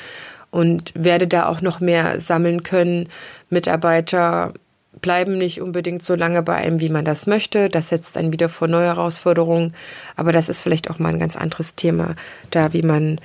[0.52, 3.10] und werde da auch noch mehr sammeln können.
[3.50, 4.54] Mitarbeiter
[5.02, 7.70] bleiben nicht unbedingt so lange bei einem, wie man das möchte.
[7.70, 9.74] Das setzt einen wieder vor neue Herausforderungen.
[10.15, 12.15] Aber das ist vielleicht auch mal ein ganz anderes Thema,
[12.52, 13.20] da wie man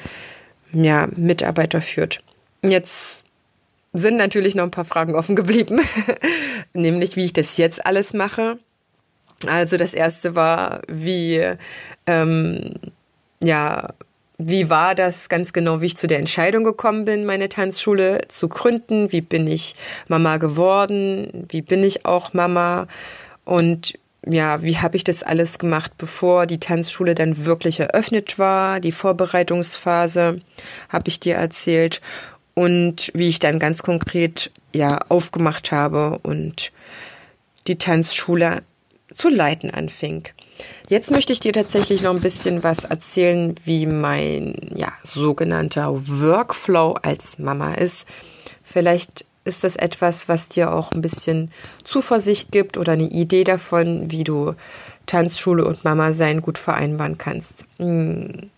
[0.73, 2.23] ja, Mitarbeiter führt.
[2.63, 3.25] Jetzt
[3.93, 5.81] sind natürlich noch ein paar Fragen offen geblieben,
[6.73, 8.59] nämlich wie ich das jetzt alles mache.
[9.47, 11.55] Also das erste war, wie
[12.07, 12.75] ähm,
[13.43, 13.89] ja,
[14.43, 18.49] wie war das ganz genau, wie ich zu der Entscheidung gekommen bin, meine Tanzschule zu
[18.49, 19.13] gründen?
[19.13, 19.77] Wie bin ich
[20.09, 21.47] Mama geworden?
[21.49, 22.87] Wie bin ich auch Mama?
[23.45, 28.81] Und ja, wie habe ich das alles gemacht, bevor die Tanzschule dann wirklich eröffnet war?
[28.81, 30.41] Die Vorbereitungsphase
[30.89, 32.01] habe ich dir erzählt
[32.55, 36.73] und wie ich dann ganz konkret ja aufgemacht habe und
[37.67, 38.63] die Tanzschule
[39.15, 40.29] zu leiten anfing.
[40.89, 46.99] Jetzt möchte ich dir tatsächlich noch ein bisschen was erzählen, wie mein ja, sogenannter Workflow
[47.03, 48.07] als Mama ist.
[48.63, 51.51] Vielleicht ist das etwas, was dir auch ein bisschen
[51.85, 54.55] Zuversicht gibt oder eine Idee davon, wie du
[55.07, 57.65] Tanzschule und Mama sein gut vereinbaren kannst.
[57.79, 58.51] Hm,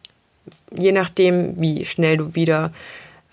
[0.77, 2.73] je nachdem, wie schnell du wieder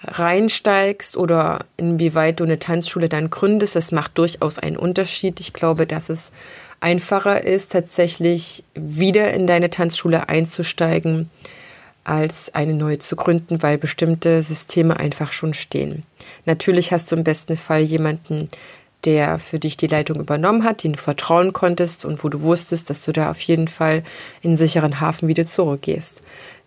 [0.04, 5.40] reinsteigst oder inwieweit du eine Tanzschule dann gründest, das macht durchaus einen Unterschied.
[5.40, 6.32] Ich glaube, dass es
[6.80, 11.30] einfacher ist, tatsächlich wieder in deine Tanzschule einzusteigen,
[12.04, 16.04] als eine neue zu gründen, weil bestimmte Systeme einfach schon stehen.
[16.46, 18.48] Natürlich hast du im besten Fall jemanden,
[19.06, 22.90] der für dich die Leitung übernommen hat, den du vertrauen konntest und wo du wusstest,
[22.90, 24.04] dass du da auf jeden Fall
[24.42, 26.22] in sicheren Hafen wieder zurückgehst.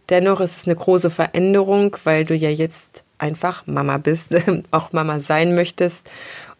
[0.08, 4.34] Dennoch ist es eine große Veränderung, weil du ja jetzt einfach Mama bist,
[4.70, 6.08] auch Mama sein möchtest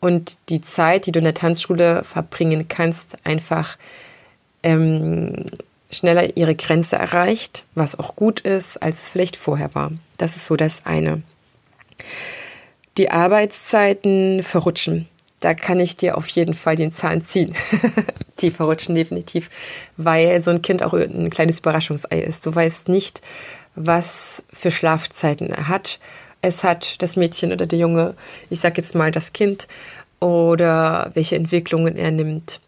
[0.03, 3.79] und die Zeit, die du in der Tanzschule verbringen kannst, einfach
[4.65, 5.47] ähm,
[5.93, 9.93] schneller ihre Grenze erreicht, was auch gut ist, als es vielleicht vorher war.
[10.19, 11.23] Das ist so das eine.
[12.99, 15.09] Die Arbeitszeiten verrutschen.
[15.39, 17.55] Da kann ich dir auf jeden Fall den Zahn ziehen.
[18.41, 19.51] die verrutschen definitiv,
[19.97, 22.45] weil so ein Kind auch ein kleines Überraschungsei ist.
[22.45, 23.23] Du weißt nicht,
[23.77, 26.01] was für Schlafzeiten er hat.
[26.43, 28.15] Es hat das Mädchen oder der Junge,
[28.51, 29.69] ich sag jetzt mal das Kind,
[30.21, 32.61] oder welche Entwicklungen er nimmt,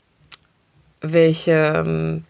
[1.00, 2.24] welche, ähm,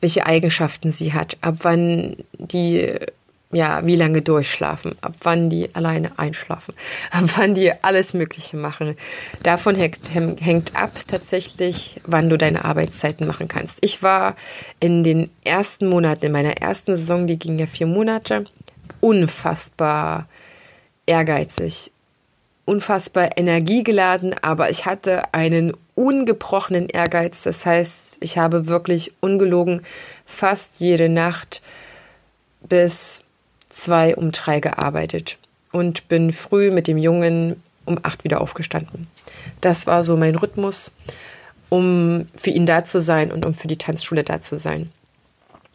[0.00, 2.96] welche Eigenschaften sie hat, ab wann die
[3.54, 6.74] ja, wie lange durchschlafen, ab wann die alleine einschlafen,
[7.10, 8.96] ab wann die alles Mögliche machen.
[9.42, 13.78] Davon hängt, hängt ab tatsächlich, wann du deine Arbeitszeiten machen kannst.
[13.82, 14.34] Ich war
[14.80, 18.44] in den ersten Monaten, in meiner ersten Saison, die ging ja vier Monate,
[19.00, 20.26] unfassbar
[21.06, 21.92] ehrgeizig,
[22.64, 27.42] unfassbar energiegeladen, aber ich hatte einen ungebrochenen Ehrgeiz.
[27.42, 29.82] Das heißt, ich habe wirklich ungelogen
[30.26, 31.62] fast jede Nacht
[32.62, 33.22] bis
[33.70, 35.38] zwei um drei gearbeitet
[35.72, 39.08] und bin früh mit dem Jungen um acht wieder aufgestanden.
[39.60, 40.92] Das war so mein Rhythmus,
[41.68, 44.90] um für ihn da zu sein und um für die Tanzschule da zu sein.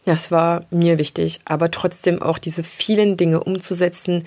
[0.04, 4.24] Das war mir wichtig, aber trotzdem auch diese vielen Dinge umzusetzen,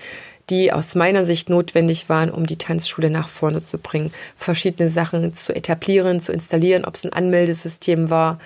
[0.50, 4.12] die aus meiner Sicht notwendig waren, um die Tanzschule nach vorne zu bringen.
[4.36, 8.40] Verschiedene Sachen zu etablieren, zu installieren, ob es ein Anmeldesystem war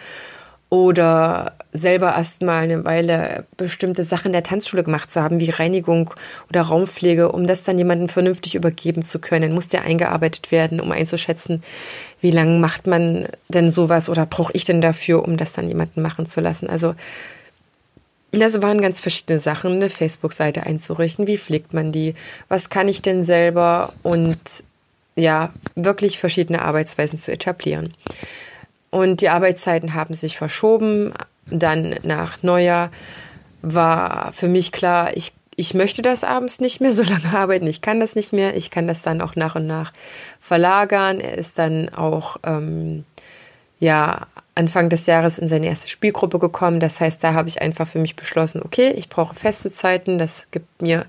[0.70, 6.14] oder selber erstmal eine Weile bestimmte Sachen der Tanzschule gemacht zu haben, wie Reinigung
[6.50, 9.54] oder Raumpflege, um das dann jemandem vernünftig übergeben zu können.
[9.54, 11.64] Muss der eingearbeitet werden, um einzuschätzen,
[12.20, 16.02] wie lange macht man denn sowas oder brauche ich denn dafür, um das dann jemanden
[16.02, 16.70] machen zu lassen?
[16.70, 16.96] Also
[18.32, 22.14] das waren ganz verschiedene Sachen, eine Facebook-Seite einzurichten, wie pflegt man die,
[22.50, 24.40] was kann ich denn selber und
[25.16, 27.94] ja, wirklich verschiedene Arbeitsweisen zu etablieren.
[28.92, 31.14] Und die Arbeitszeiten haben sich verschoben.
[31.50, 32.92] Dann nach Neujahr
[33.62, 37.68] war für mich klar, ich, ich möchte das abends nicht mehr so lange arbeiten.
[37.68, 38.56] Ich kann das nicht mehr.
[38.56, 39.92] Ich kann das dann auch nach und nach
[40.40, 41.20] verlagern.
[41.20, 43.04] Er ist dann auch ähm,
[43.80, 46.80] ja Anfang des Jahres in seine erste Spielgruppe gekommen.
[46.80, 50.18] Das heißt, da habe ich einfach für mich beschlossen, okay, ich brauche feste Zeiten.
[50.18, 51.06] Das gibt mir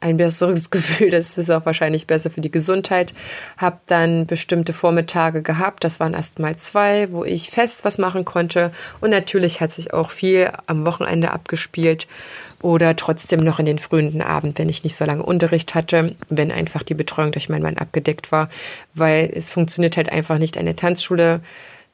[0.00, 1.10] ein besseres Gefühl.
[1.10, 3.14] Das ist auch wahrscheinlich besser für die Gesundheit.
[3.58, 5.84] Hab dann bestimmte Vormittage gehabt.
[5.84, 8.72] Das waren erst mal zwei, wo ich fest was machen konnte.
[9.00, 12.06] Und natürlich hat sich auch viel am Wochenende abgespielt
[12.62, 16.50] oder trotzdem noch in den frühen Abend, wenn ich nicht so lange Unterricht hatte, wenn
[16.50, 18.48] einfach die Betreuung durch meinen Mann abgedeckt war,
[18.94, 21.42] weil es funktioniert halt einfach nicht eine Tanzschule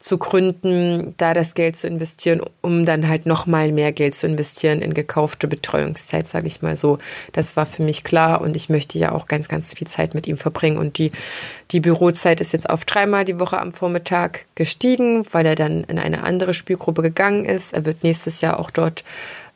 [0.02, 4.26] zu gründen, da das Geld zu investieren, um dann halt noch mal mehr Geld zu
[4.26, 6.98] investieren in gekaufte Betreuungszeit, sage ich mal so.
[7.32, 10.26] Das war für mich klar und ich möchte ja auch ganz, ganz viel Zeit mit
[10.26, 10.76] ihm verbringen.
[10.76, 11.12] Und die,
[11.70, 16.00] die Bürozeit ist jetzt auf dreimal die Woche am Vormittag gestiegen, weil er dann in
[16.00, 17.72] eine andere Spielgruppe gegangen ist.
[17.72, 19.04] Er wird nächstes Jahr auch dort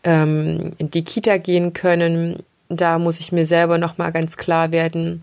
[0.05, 5.23] ähm, in die Kita gehen können da muss ich mir selber nochmal ganz klar werden,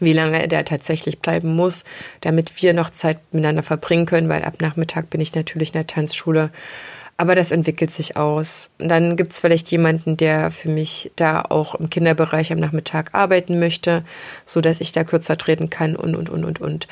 [0.00, 1.84] wie lange der tatsächlich bleiben muss,
[2.20, 5.86] damit wir noch Zeit miteinander verbringen können, weil ab Nachmittag bin ich natürlich in der
[5.86, 6.50] Tanzschule.
[7.20, 8.70] Aber das entwickelt sich aus.
[8.78, 13.10] Und dann gibt es vielleicht jemanden, der für mich da auch im Kinderbereich am Nachmittag
[13.12, 14.04] arbeiten möchte,
[14.46, 16.88] so dass ich da kürzer treten kann und, und, und, und, und.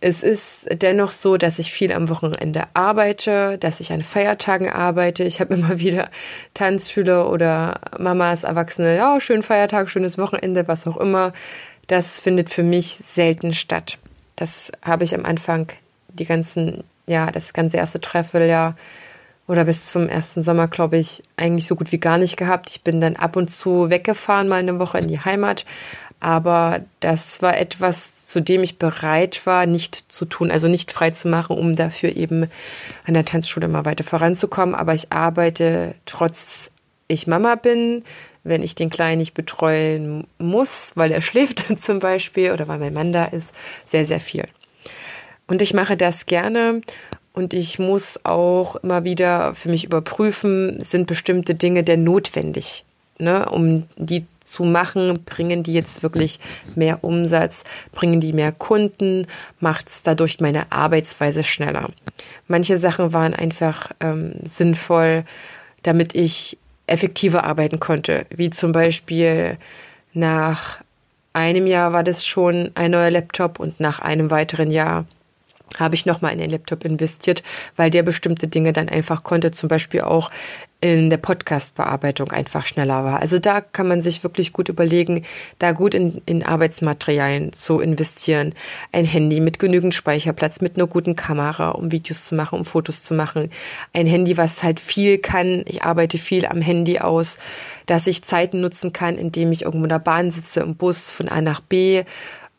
[0.00, 5.24] Es ist dennoch so, dass ich viel am Wochenende arbeite, dass ich an Feiertagen arbeite.
[5.24, 6.10] Ich habe immer wieder
[6.54, 11.32] Tanzschüler oder Mamas, Erwachsene, ja, schönen Feiertag, schönes Wochenende, was auch immer.
[11.86, 13.98] Das findet für mich selten statt.
[14.34, 15.68] Das habe ich am Anfang
[16.08, 18.76] die ganzen, ja, das ganze erste Treffeljahr
[19.46, 22.70] oder bis zum ersten Sommer, glaube ich, eigentlich so gut wie gar nicht gehabt.
[22.70, 25.64] Ich bin dann ab und zu weggefahren, mal eine Woche in die Heimat.
[26.18, 31.10] Aber das war etwas, zu dem ich bereit war, nicht zu tun, also nicht frei
[31.10, 32.50] zu machen, um dafür eben
[33.06, 34.74] an der Tanzschule mal weiter voranzukommen.
[34.74, 36.72] Aber ich arbeite, trotz
[37.06, 38.02] ich Mama bin,
[38.46, 42.94] wenn ich den Kleinen nicht betreuen muss, weil er schläft zum Beispiel oder weil mein
[42.94, 43.54] Mann da ist,
[43.86, 44.44] sehr, sehr viel.
[45.46, 46.80] Und ich mache das gerne
[47.32, 52.84] und ich muss auch immer wieder für mich überprüfen, sind bestimmte Dinge denn notwendig,
[53.18, 56.38] ne, um die zu machen, bringen die jetzt wirklich
[56.74, 59.26] mehr Umsatz, bringen die mehr Kunden,
[59.60, 61.90] macht es dadurch meine Arbeitsweise schneller.
[62.46, 65.24] Manche Sachen waren einfach ähm, sinnvoll,
[65.82, 69.58] damit ich effektiver arbeiten konnte, wie zum Beispiel
[70.12, 70.80] nach
[71.32, 75.06] einem Jahr war das schon ein neuer Laptop und nach einem weiteren Jahr
[75.78, 77.42] habe ich nochmal in den Laptop investiert,
[77.76, 80.30] weil der bestimmte Dinge dann einfach konnte, zum Beispiel auch
[80.80, 83.20] in der Podcast-Bearbeitung einfach schneller war.
[83.20, 85.24] Also da kann man sich wirklich gut überlegen,
[85.58, 88.54] da gut in, in Arbeitsmaterialien zu investieren.
[88.92, 93.02] Ein Handy mit genügend Speicherplatz, mit einer guten Kamera, um Videos zu machen, um Fotos
[93.02, 93.50] zu machen.
[93.94, 95.64] Ein Handy, was halt viel kann.
[95.66, 97.38] Ich arbeite viel am Handy aus,
[97.86, 101.28] dass ich Zeiten nutzen kann, indem ich irgendwo in der Bahn sitze, im Bus von
[101.28, 102.04] A nach B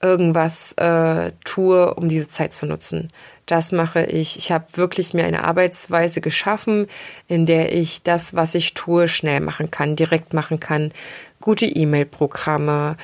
[0.01, 3.09] irgendwas äh, tue, um diese Zeit zu nutzen.
[3.45, 4.37] Das mache ich.
[4.37, 6.87] Ich habe wirklich mir eine Arbeitsweise geschaffen,
[7.27, 10.91] in der ich das, was ich tue, schnell machen kann, direkt machen kann.
[11.39, 12.97] Gute E-Mail-Programme,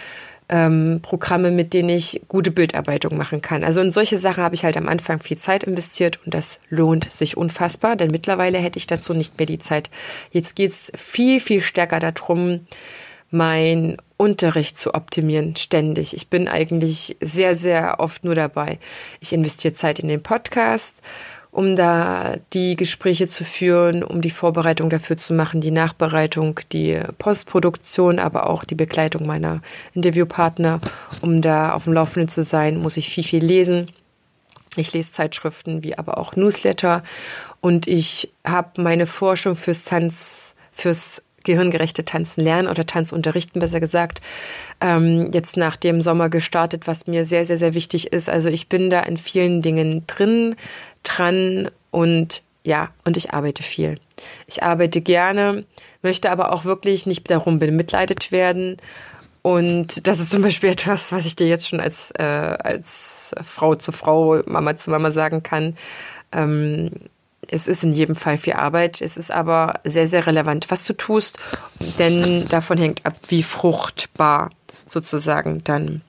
[0.50, 3.64] ähm, Programme, mit denen ich gute Bildarbeitung machen kann.
[3.64, 7.10] Also in solche Sachen habe ich halt am Anfang viel Zeit investiert und das lohnt
[7.10, 9.90] sich unfassbar, denn mittlerweile hätte ich dazu nicht mehr die Zeit.
[10.32, 12.68] Jetzt geht's viel, viel stärker darum,
[13.32, 16.16] mein Unterricht zu optimieren, ständig.
[16.16, 18.80] Ich bin eigentlich sehr, sehr oft nur dabei.
[19.20, 21.02] Ich investiere Zeit in den Podcast,
[21.52, 27.02] um da die Gespräche zu führen, um die Vorbereitung dafür zu machen, die Nachbereitung, die
[27.18, 29.62] Postproduktion, aber auch die Begleitung meiner
[29.94, 30.80] Interviewpartner.
[31.22, 33.92] Um da auf dem Laufenden zu sein, muss ich viel, viel lesen.
[34.78, 37.04] Ich lese Zeitschriften wie aber auch Newsletter
[37.60, 44.22] und ich habe meine Forschung fürs Tanz, fürs gehirngerechte Tanzen lernen oder Tanzunterrichten, besser gesagt,
[44.82, 48.30] ähm, jetzt nach dem Sommer gestartet, was mir sehr, sehr, sehr wichtig ist.
[48.30, 50.56] Also ich bin da in vielen Dingen drin,
[51.04, 54.00] dran und ja, und ich arbeite viel.
[54.48, 55.66] Ich arbeite gerne,
[56.02, 58.78] möchte aber auch wirklich nicht darum bemitleidet werden.
[59.42, 63.76] Und das ist zum Beispiel etwas, was ich dir jetzt schon als, äh, als Frau
[63.76, 65.76] zu Frau, Mama zu Mama sagen kann.
[66.32, 66.92] Ähm,
[67.54, 69.00] es ist in jedem Fall viel Arbeit.
[69.00, 71.40] Es ist aber sehr, sehr relevant, was du tust,
[72.00, 74.50] denn davon hängt ab, wie fruchtbar
[74.88, 76.02] sozusagen dann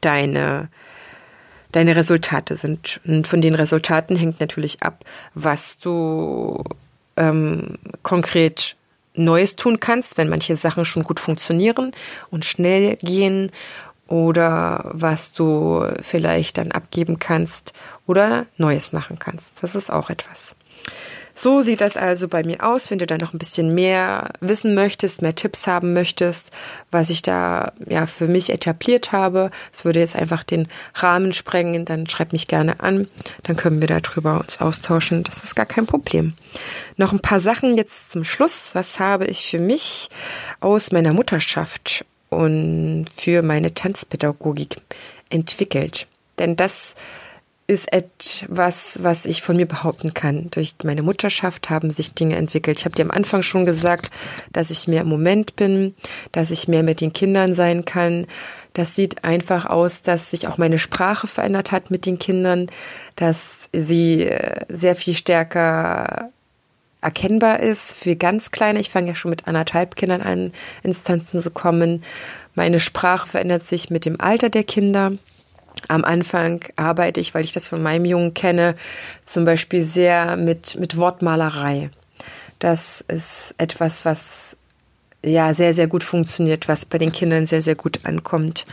[0.00, 0.68] deine,
[1.72, 3.00] deine Resultate sind.
[3.04, 5.04] Und von den Resultaten hängt natürlich ab,
[5.34, 6.62] was du
[7.16, 8.76] ähm, konkret
[9.14, 11.90] Neues tun kannst, wenn manche Sachen schon gut funktionieren
[12.30, 13.50] und schnell gehen
[14.10, 17.72] oder was du vielleicht dann abgeben kannst
[18.06, 19.62] oder Neues machen kannst.
[19.62, 20.54] Das ist auch etwas.
[21.34, 22.90] So sieht das also bei mir aus.
[22.90, 26.50] Wenn du da noch ein bisschen mehr wissen möchtest, mehr Tipps haben möchtest,
[26.90, 31.84] was ich da ja für mich etabliert habe, es würde jetzt einfach den Rahmen sprengen,
[31.84, 33.08] dann schreib mich gerne an.
[33.44, 35.22] Dann können wir darüber uns austauschen.
[35.22, 36.34] Das ist gar kein Problem.
[36.96, 38.74] Noch ein paar Sachen jetzt zum Schluss.
[38.74, 40.10] Was habe ich für mich
[40.58, 44.76] aus meiner Mutterschaft und für meine Tanzpädagogik
[45.28, 46.06] entwickelt?
[46.38, 46.94] Denn das
[47.70, 50.48] ist etwas, was ich von mir behaupten kann.
[50.50, 52.80] Durch meine Mutterschaft haben sich Dinge entwickelt.
[52.80, 54.10] Ich habe dir am Anfang schon gesagt,
[54.52, 55.94] dass ich mehr im Moment bin,
[56.32, 58.26] dass ich mehr mit den Kindern sein kann.
[58.72, 62.66] Das sieht einfach aus, dass sich auch meine Sprache verändert hat mit den Kindern,
[63.14, 66.30] dass sie äh, sehr viel stärker
[67.00, 68.80] erkennbar ist für ganz kleine.
[68.80, 72.02] Ich fange ja schon mit anderthalb Kindern an, Instanzen zu kommen.
[72.54, 75.12] Meine Sprache verändert sich mit dem Alter der Kinder.
[75.88, 78.74] Am Anfang arbeite ich, weil ich das von meinem Jungen kenne,
[79.24, 81.90] zum Beispiel sehr mit, mit Wortmalerei.
[82.58, 84.56] Das ist etwas, was
[85.24, 88.66] ja sehr, sehr gut funktioniert, was bei den Kindern sehr, sehr gut ankommt.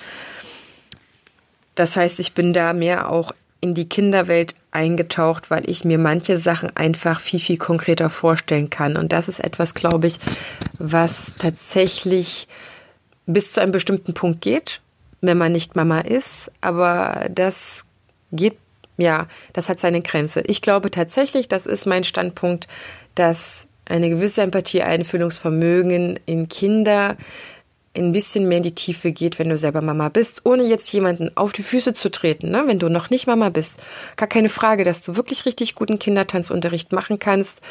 [1.75, 6.37] Das heißt, ich bin da mehr auch in die Kinderwelt eingetaucht, weil ich mir manche
[6.37, 8.97] Sachen einfach viel, viel konkreter vorstellen kann.
[8.97, 10.19] Und das ist etwas, glaube ich,
[10.77, 12.47] was tatsächlich
[13.25, 14.81] bis zu einem bestimmten Punkt geht,
[15.21, 16.51] wenn man nicht Mama ist.
[16.61, 17.85] Aber das
[18.31, 18.57] geht,
[18.97, 20.41] ja, das hat seine Grenze.
[20.45, 22.67] Ich glaube tatsächlich, das ist mein Standpunkt,
[23.15, 27.17] dass eine gewisse Empathie, Einfühlungsvermögen in Kinder
[28.05, 31.35] ein bisschen mehr in die Tiefe geht, wenn du selber Mama bist, ohne jetzt jemanden
[31.35, 32.63] auf die Füße zu treten, ne?
[32.67, 33.79] wenn du noch nicht Mama bist.
[34.15, 37.61] Gar keine Frage, dass du wirklich richtig guten Kindertanzunterricht machen kannst.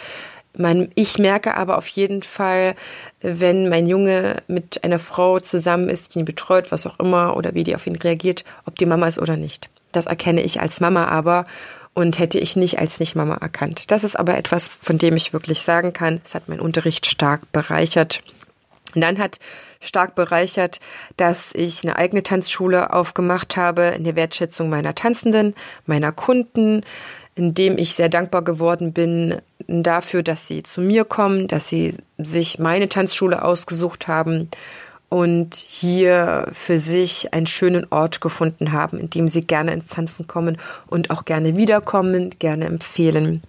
[0.57, 2.74] Mein, ich merke aber auf jeden Fall,
[3.20, 7.55] wenn mein Junge mit einer Frau zusammen ist, die ihn betreut, was auch immer, oder
[7.55, 9.68] wie die auf ihn reagiert, ob die Mama ist oder nicht.
[9.93, 11.47] Das erkenne ich als Mama aber
[11.97, 13.91] und hätte ich nicht als Nicht-Mama erkannt.
[13.91, 17.51] Das ist aber etwas, von dem ich wirklich sagen kann, es hat meinen Unterricht stark
[17.53, 18.22] bereichert.
[18.97, 19.38] Und dann hat
[19.78, 20.80] stark bereichert,
[21.18, 26.82] dass ich eine eigene Tanzschule aufgemacht habe in der Wertschätzung meiner Tanzenden, meiner Kunden,
[27.34, 29.36] in dem ich sehr dankbar geworden bin
[29.68, 34.49] dafür, dass sie zu mir kommen, dass sie sich meine Tanzschule ausgesucht haben
[35.11, 40.26] und hier für sich einen schönen Ort gefunden haben, in dem sie gerne ins Tanzen
[40.26, 43.42] kommen und auch gerne wiederkommen, gerne empfehlen.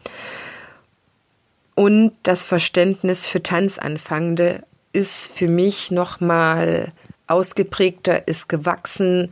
[1.73, 4.63] Und das Verständnis für Tanzanfangende
[4.97, 6.91] ist für mich nochmal
[7.27, 9.31] ausgeprägter, ist gewachsen.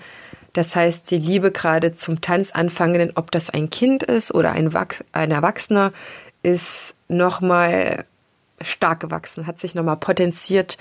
[0.53, 4.71] Das heißt, die Liebe gerade zum Tanzanfangenden, ob das ein Kind ist oder ein,
[5.11, 5.91] ein Erwachsener,
[6.43, 8.05] ist nochmal
[8.61, 10.77] stark gewachsen, hat sich nochmal potenziert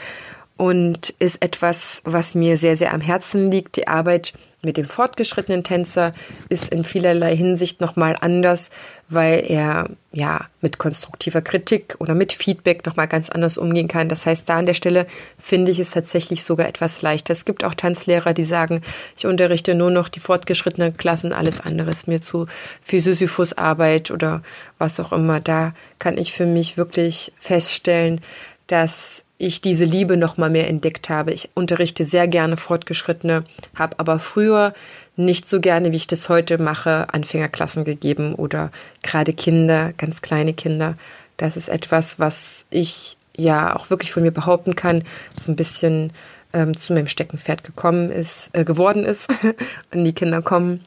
[0.56, 3.76] und ist etwas, was mir sehr, sehr am Herzen liegt.
[3.76, 6.14] Die Arbeit mit dem fortgeschrittenen Tänzer
[6.48, 8.70] ist in vielerlei Hinsicht nochmal anders,
[9.08, 14.08] weil er ja mit konstruktiver Kritik oder mit Feedback nochmal ganz anders umgehen kann.
[14.08, 15.06] Das heißt, da an der Stelle
[15.38, 17.32] finde ich es tatsächlich sogar etwas leichter.
[17.32, 18.80] Es gibt auch Tanzlehrer, die sagen,
[19.16, 22.46] ich unterrichte nur noch die fortgeschrittenen Klassen, alles andere ist mir zu
[22.80, 24.42] viel Sisyphus-Arbeit oder
[24.78, 25.40] was auch immer.
[25.40, 28.20] Da kann ich für mich wirklich feststellen,
[28.66, 31.32] dass ich diese Liebe noch mal mehr entdeckt habe.
[31.32, 34.74] Ich unterrichte sehr gerne Fortgeschrittene, habe aber früher
[35.16, 38.70] nicht so gerne, wie ich das heute mache, Anfängerklassen gegeben oder
[39.02, 40.96] gerade Kinder, ganz kleine Kinder.
[41.36, 45.02] Das ist etwas, was ich ja auch wirklich von mir behaupten kann,
[45.36, 46.12] so ein bisschen
[46.52, 49.28] ähm, zu meinem Steckenpferd gekommen ist, äh, geworden ist,
[49.92, 50.84] und die Kinder kommen.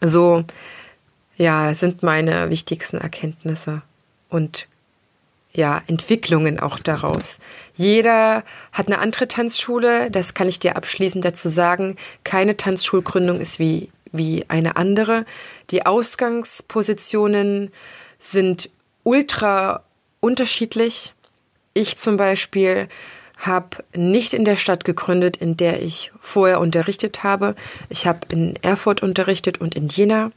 [0.00, 0.44] So,
[1.36, 3.82] ja, sind meine wichtigsten Erkenntnisse
[4.28, 4.68] und
[5.56, 7.38] ja, Entwicklungen auch daraus.
[7.74, 8.42] Jeder
[8.72, 11.96] hat eine andere Tanzschule, das kann ich dir abschließend dazu sagen.
[12.24, 15.24] Keine Tanzschulgründung ist wie, wie eine andere.
[15.70, 17.70] Die Ausgangspositionen
[18.18, 18.70] sind
[19.04, 19.84] ultra
[20.20, 21.14] unterschiedlich.
[21.72, 22.88] Ich zum Beispiel
[23.38, 27.54] habe nicht in der Stadt gegründet, in der ich vorher unterrichtet habe.
[27.88, 30.30] Ich habe in Erfurt unterrichtet und in Jena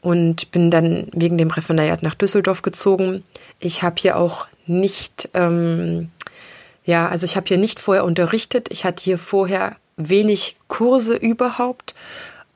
[0.00, 3.24] und bin dann wegen dem Referendariat nach Düsseldorf gezogen.
[3.58, 6.10] Ich habe hier auch nicht, ähm,
[6.84, 8.68] ja, also ich habe hier nicht vorher unterrichtet.
[8.70, 11.94] Ich hatte hier vorher wenig Kurse überhaupt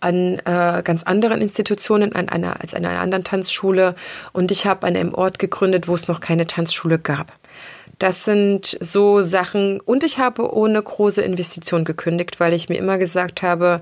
[0.01, 3.95] an äh, ganz anderen Institutionen an einer, als an einer anderen Tanzschule
[4.33, 7.33] und ich habe an einem Ort gegründet, wo es noch keine Tanzschule gab.
[8.03, 9.79] Das sind so Sachen.
[9.79, 13.81] Und ich habe ohne große Investition gekündigt, weil ich mir immer gesagt habe,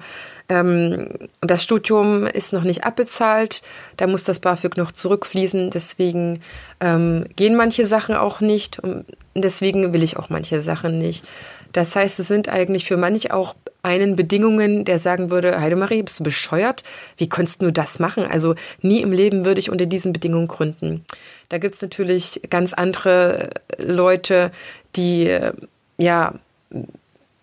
[0.50, 1.08] ähm,
[1.40, 3.62] das Studium ist noch nicht abbezahlt,
[3.96, 5.70] da muss das BAföG noch zurückfließen.
[5.70, 6.38] Deswegen
[6.80, 11.26] ähm, gehen manche Sachen auch nicht und deswegen will ich auch manche Sachen nicht.
[11.72, 16.20] Das heißt, es sind eigentlich für manch auch einen Bedingungen, der sagen würde, Heidemarie, bist
[16.20, 16.84] du bescheuert?
[17.16, 18.24] Wie konntest du das machen?
[18.24, 21.04] Also nie im Leben würde ich unter diesen Bedingungen gründen.
[21.48, 24.50] Da gibt's natürlich ganz andere Leute,
[24.96, 25.52] die äh,
[25.98, 26.34] ja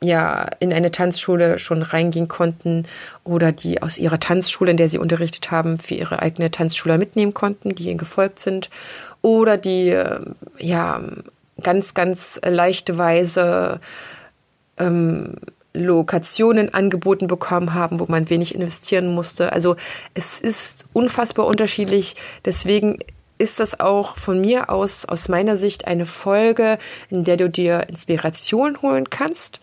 [0.02, 2.86] ja in eine Tanzschule schon reingehen konnten
[3.24, 7.34] oder die aus ihrer Tanzschule, in der sie unterrichtet haben, für ihre eigene Tanzschule mitnehmen
[7.34, 8.70] konnten, die ihnen gefolgt sind
[9.22, 10.20] oder die äh,
[10.60, 11.02] ja
[11.64, 13.80] ganz ganz leichte Weise
[14.78, 15.34] ähm,
[15.78, 19.54] Lokationen angeboten bekommen haben, wo man wenig investieren musste.
[19.54, 19.76] Also
[20.14, 22.16] es ist unfassbar unterschiedlich.
[22.46, 23.00] Deswegen
[23.38, 26.78] ist das auch von mir aus, aus meiner Sicht, eine Folge,
[27.10, 29.60] in der du dir Inspiration holen kannst,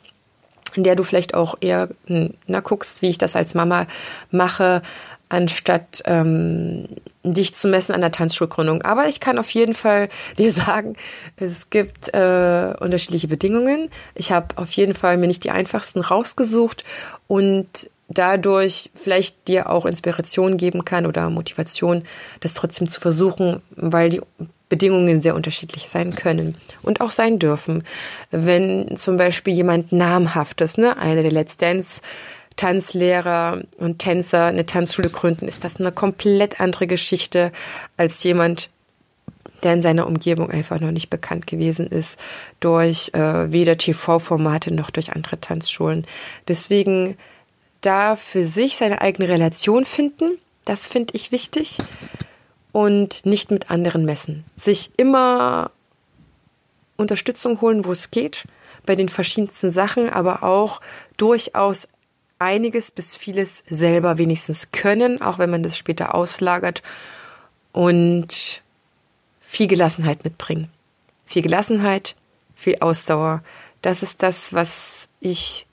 [0.75, 3.87] in der du vielleicht auch eher na, guckst, wie ich das als Mama
[4.31, 4.83] mache,
[5.29, 6.87] anstatt ähm,
[7.23, 8.83] dich zu messen an der Tanzschulgründung.
[8.83, 10.09] Aber ich kann auf jeden Fall
[10.39, 10.95] dir sagen,
[11.37, 13.89] es gibt äh, unterschiedliche Bedingungen.
[14.15, 16.85] Ich habe auf jeden Fall mir nicht die einfachsten rausgesucht
[17.27, 22.05] und dadurch vielleicht dir auch Inspiration geben kann oder Motivation,
[22.41, 24.21] das trotzdem zu versuchen, weil die
[24.69, 27.85] Bedingungen sehr unterschiedlich sein können und auch sein dürfen.
[28.31, 32.01] Wenn zum Beispiel jemand namhaftes, ne, einer der Let's Dance
[32.57, 37.53] Tanzlehrer und Tänzer eine Tanzschule gründen, ist das eine komplett andere Geschichte
[37.97, 38.71] als jemand,
[39.63, 42.19] der in seiner Umgebung einfach noch nicht bekannt gewesen ist
[42.61, 46.07] durch äh, weder TV-Formate noch durch andere Tanzschulen.
[46.49, 47.17] Deswegen
[47.81, 51.79] da für sich seine eigene Relation finden, das finde ich wichtig
[52.73, 54.45] und nicht mit anderen messen.
[54.57, 55.71] Sich immer
[56.97, 58.45] Unterstützung holen, wo es geht,
[58.87, 60.81] bei den verschiedensten Sachen, aber auch
[61.17, 61.89] durchaus
[62.39, 66.83] einiges bis vieles selber wenigstens können, auch wenn man das später auslagert
[67.73, 68.63] und
[69.41, 70.69] viel Gelassenheit mitbringen.
[71.27, 72.17] Viel Gelassenheit,
[72.55, 73.43] viel Ausdauer.
[73.83, 75.67] Das ist das, was ich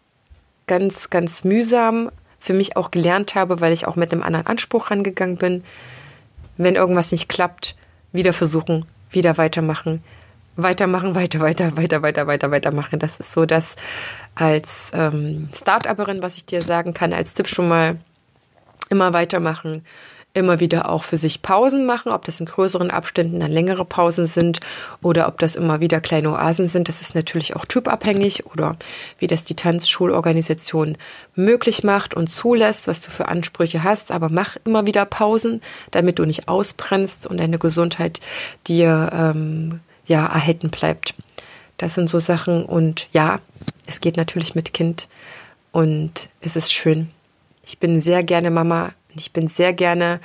[0.68, 4.91] ganz, ganz mühsam für mich auch gelernt habe, weil ich auch mit einem anderen Anspruch
[4.91, 5.64] rangegangen bin.
[6.57, 7.76] Wenn irgendwas nicht klappt,
[8.12, 10.03] wieder versuchen, wieder weitermachen,
[10.55, 12.99] weitermachen, weiter, weiter, weiter, weiter, weiter, weitermachen.
[12.99, 13.75] Das ist so das
[14.35, 17.97] als ähm, Start-Upperin, was ich dir sagen kann, als Tipp schon mal
[18.89, 19.85] immer weitermachen,
[20.33, 24.25] immer wieder auch für sich Pausen machen, ob das in größeren Abständen dann längere Pausen
[24.25, 24.61] sind
[25.01, 26.87] oder ob das immer wieder kleine Oasen sind.
[26.87, 28.77] Das ist natürlich auch typabhängig oder
[29.19, 30.97] wie das die Tanzschulorganisation
[31.35, 34.11] möglich macht und zulässt, was du für Ansprüche hast.
[34.11, 38.21] Aber mach immer wieder Pausen, damit du nicht ausbrennst und deine Gesundheit
[38.67, 41.15] dir ähm, ja erhalten bleibt.
[41.77, 43.39] Das sind so Sachen und ja,
[43.87, 45.07] es geht natürlich mit Kind
[45.71, 47.09] und es ist schön.
[47.63, 50.19] Ich bin sehr gerne Mama ich bin sehr gerne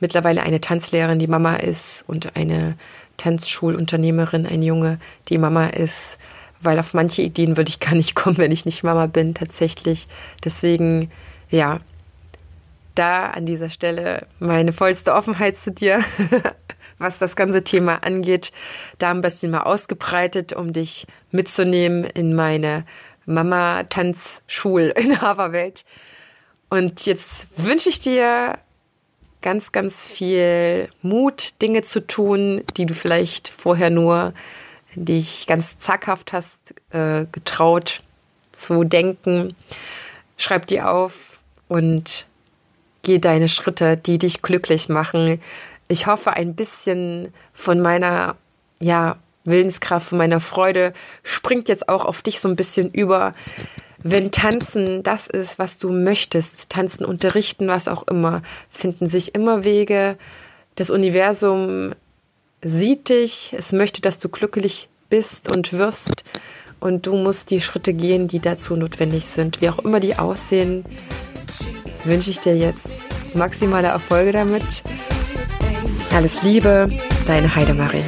[0.00, 2.76] mittlerweile eine Tanzlehrerin, die Mama ist und eine
[3.16, 4.98] Tanzschulunternehmerin, ein Junge,
[5.28, 6.18] die Mama ist,
[6.60, 10.06] weil auf manche Ideen würde ich gar nicht kommen, wenn ich nicht Mama bin, tatsächlich.
[10.44, 11.10] Deswegen,
[11.50, 11.80] ja,
[12.94, 16.00] da an dieser Stelle meine vollste Offenheit zu dir,
[16.98, 18.52] was das ganze Thema angeht,
[18.98, 22.84] da ein bisschen mal ausgebreitet, um dich mitzunehmen in meine
[23.26, 25.84] Mama-Tanzschul-Inhaberwelt.
[26.68, 28.58] Und jetzt wünsche ich dir
[29.42, 34.32] ganz, ganz viel Mut, Dinge zu tun, die du vielleicht vorher nur
[34.94, 38.02] dich ganz zackhaft hast äh, getraut
[38.50, 39.54] zu denken.
[40.36, 41.38] Schreib die auf
[41.68, 42.26] und
[43.02, 45.40] geh deine Schritte, die dich glücklich machen.
[45.88, 48.36] Ich hoffe, ein bisschen von meiner,
[48.80, 53.32] ja, Willenskraft, von meiner Freude springt jetzt auch auf dich so ein bisschen über
[54.08, 59.64] wenn Tanzen das ist, was du möchtest, tanzen, unterrichten, was auch immer, finden sich immer
[59.64, 60.16] Wege.
[60.76, 61.92] Das Universum
[62.62, 66.24] sieht dich, es möchte, dass du glücklich bist und wirst.
[66.78, 69.60] Und du musst die Schritte gehen, die dazu notwendig sind.
[69.60, 70.84] Wie auch immer die aussehen,
[72.04, 72.86] wünsche ich dir jetzt
[73.34, 74.84] maximale Erfolge damit.
[76.16, 76.88] Alles Liebe,
[77.26, 78.02] deine Heidemarie.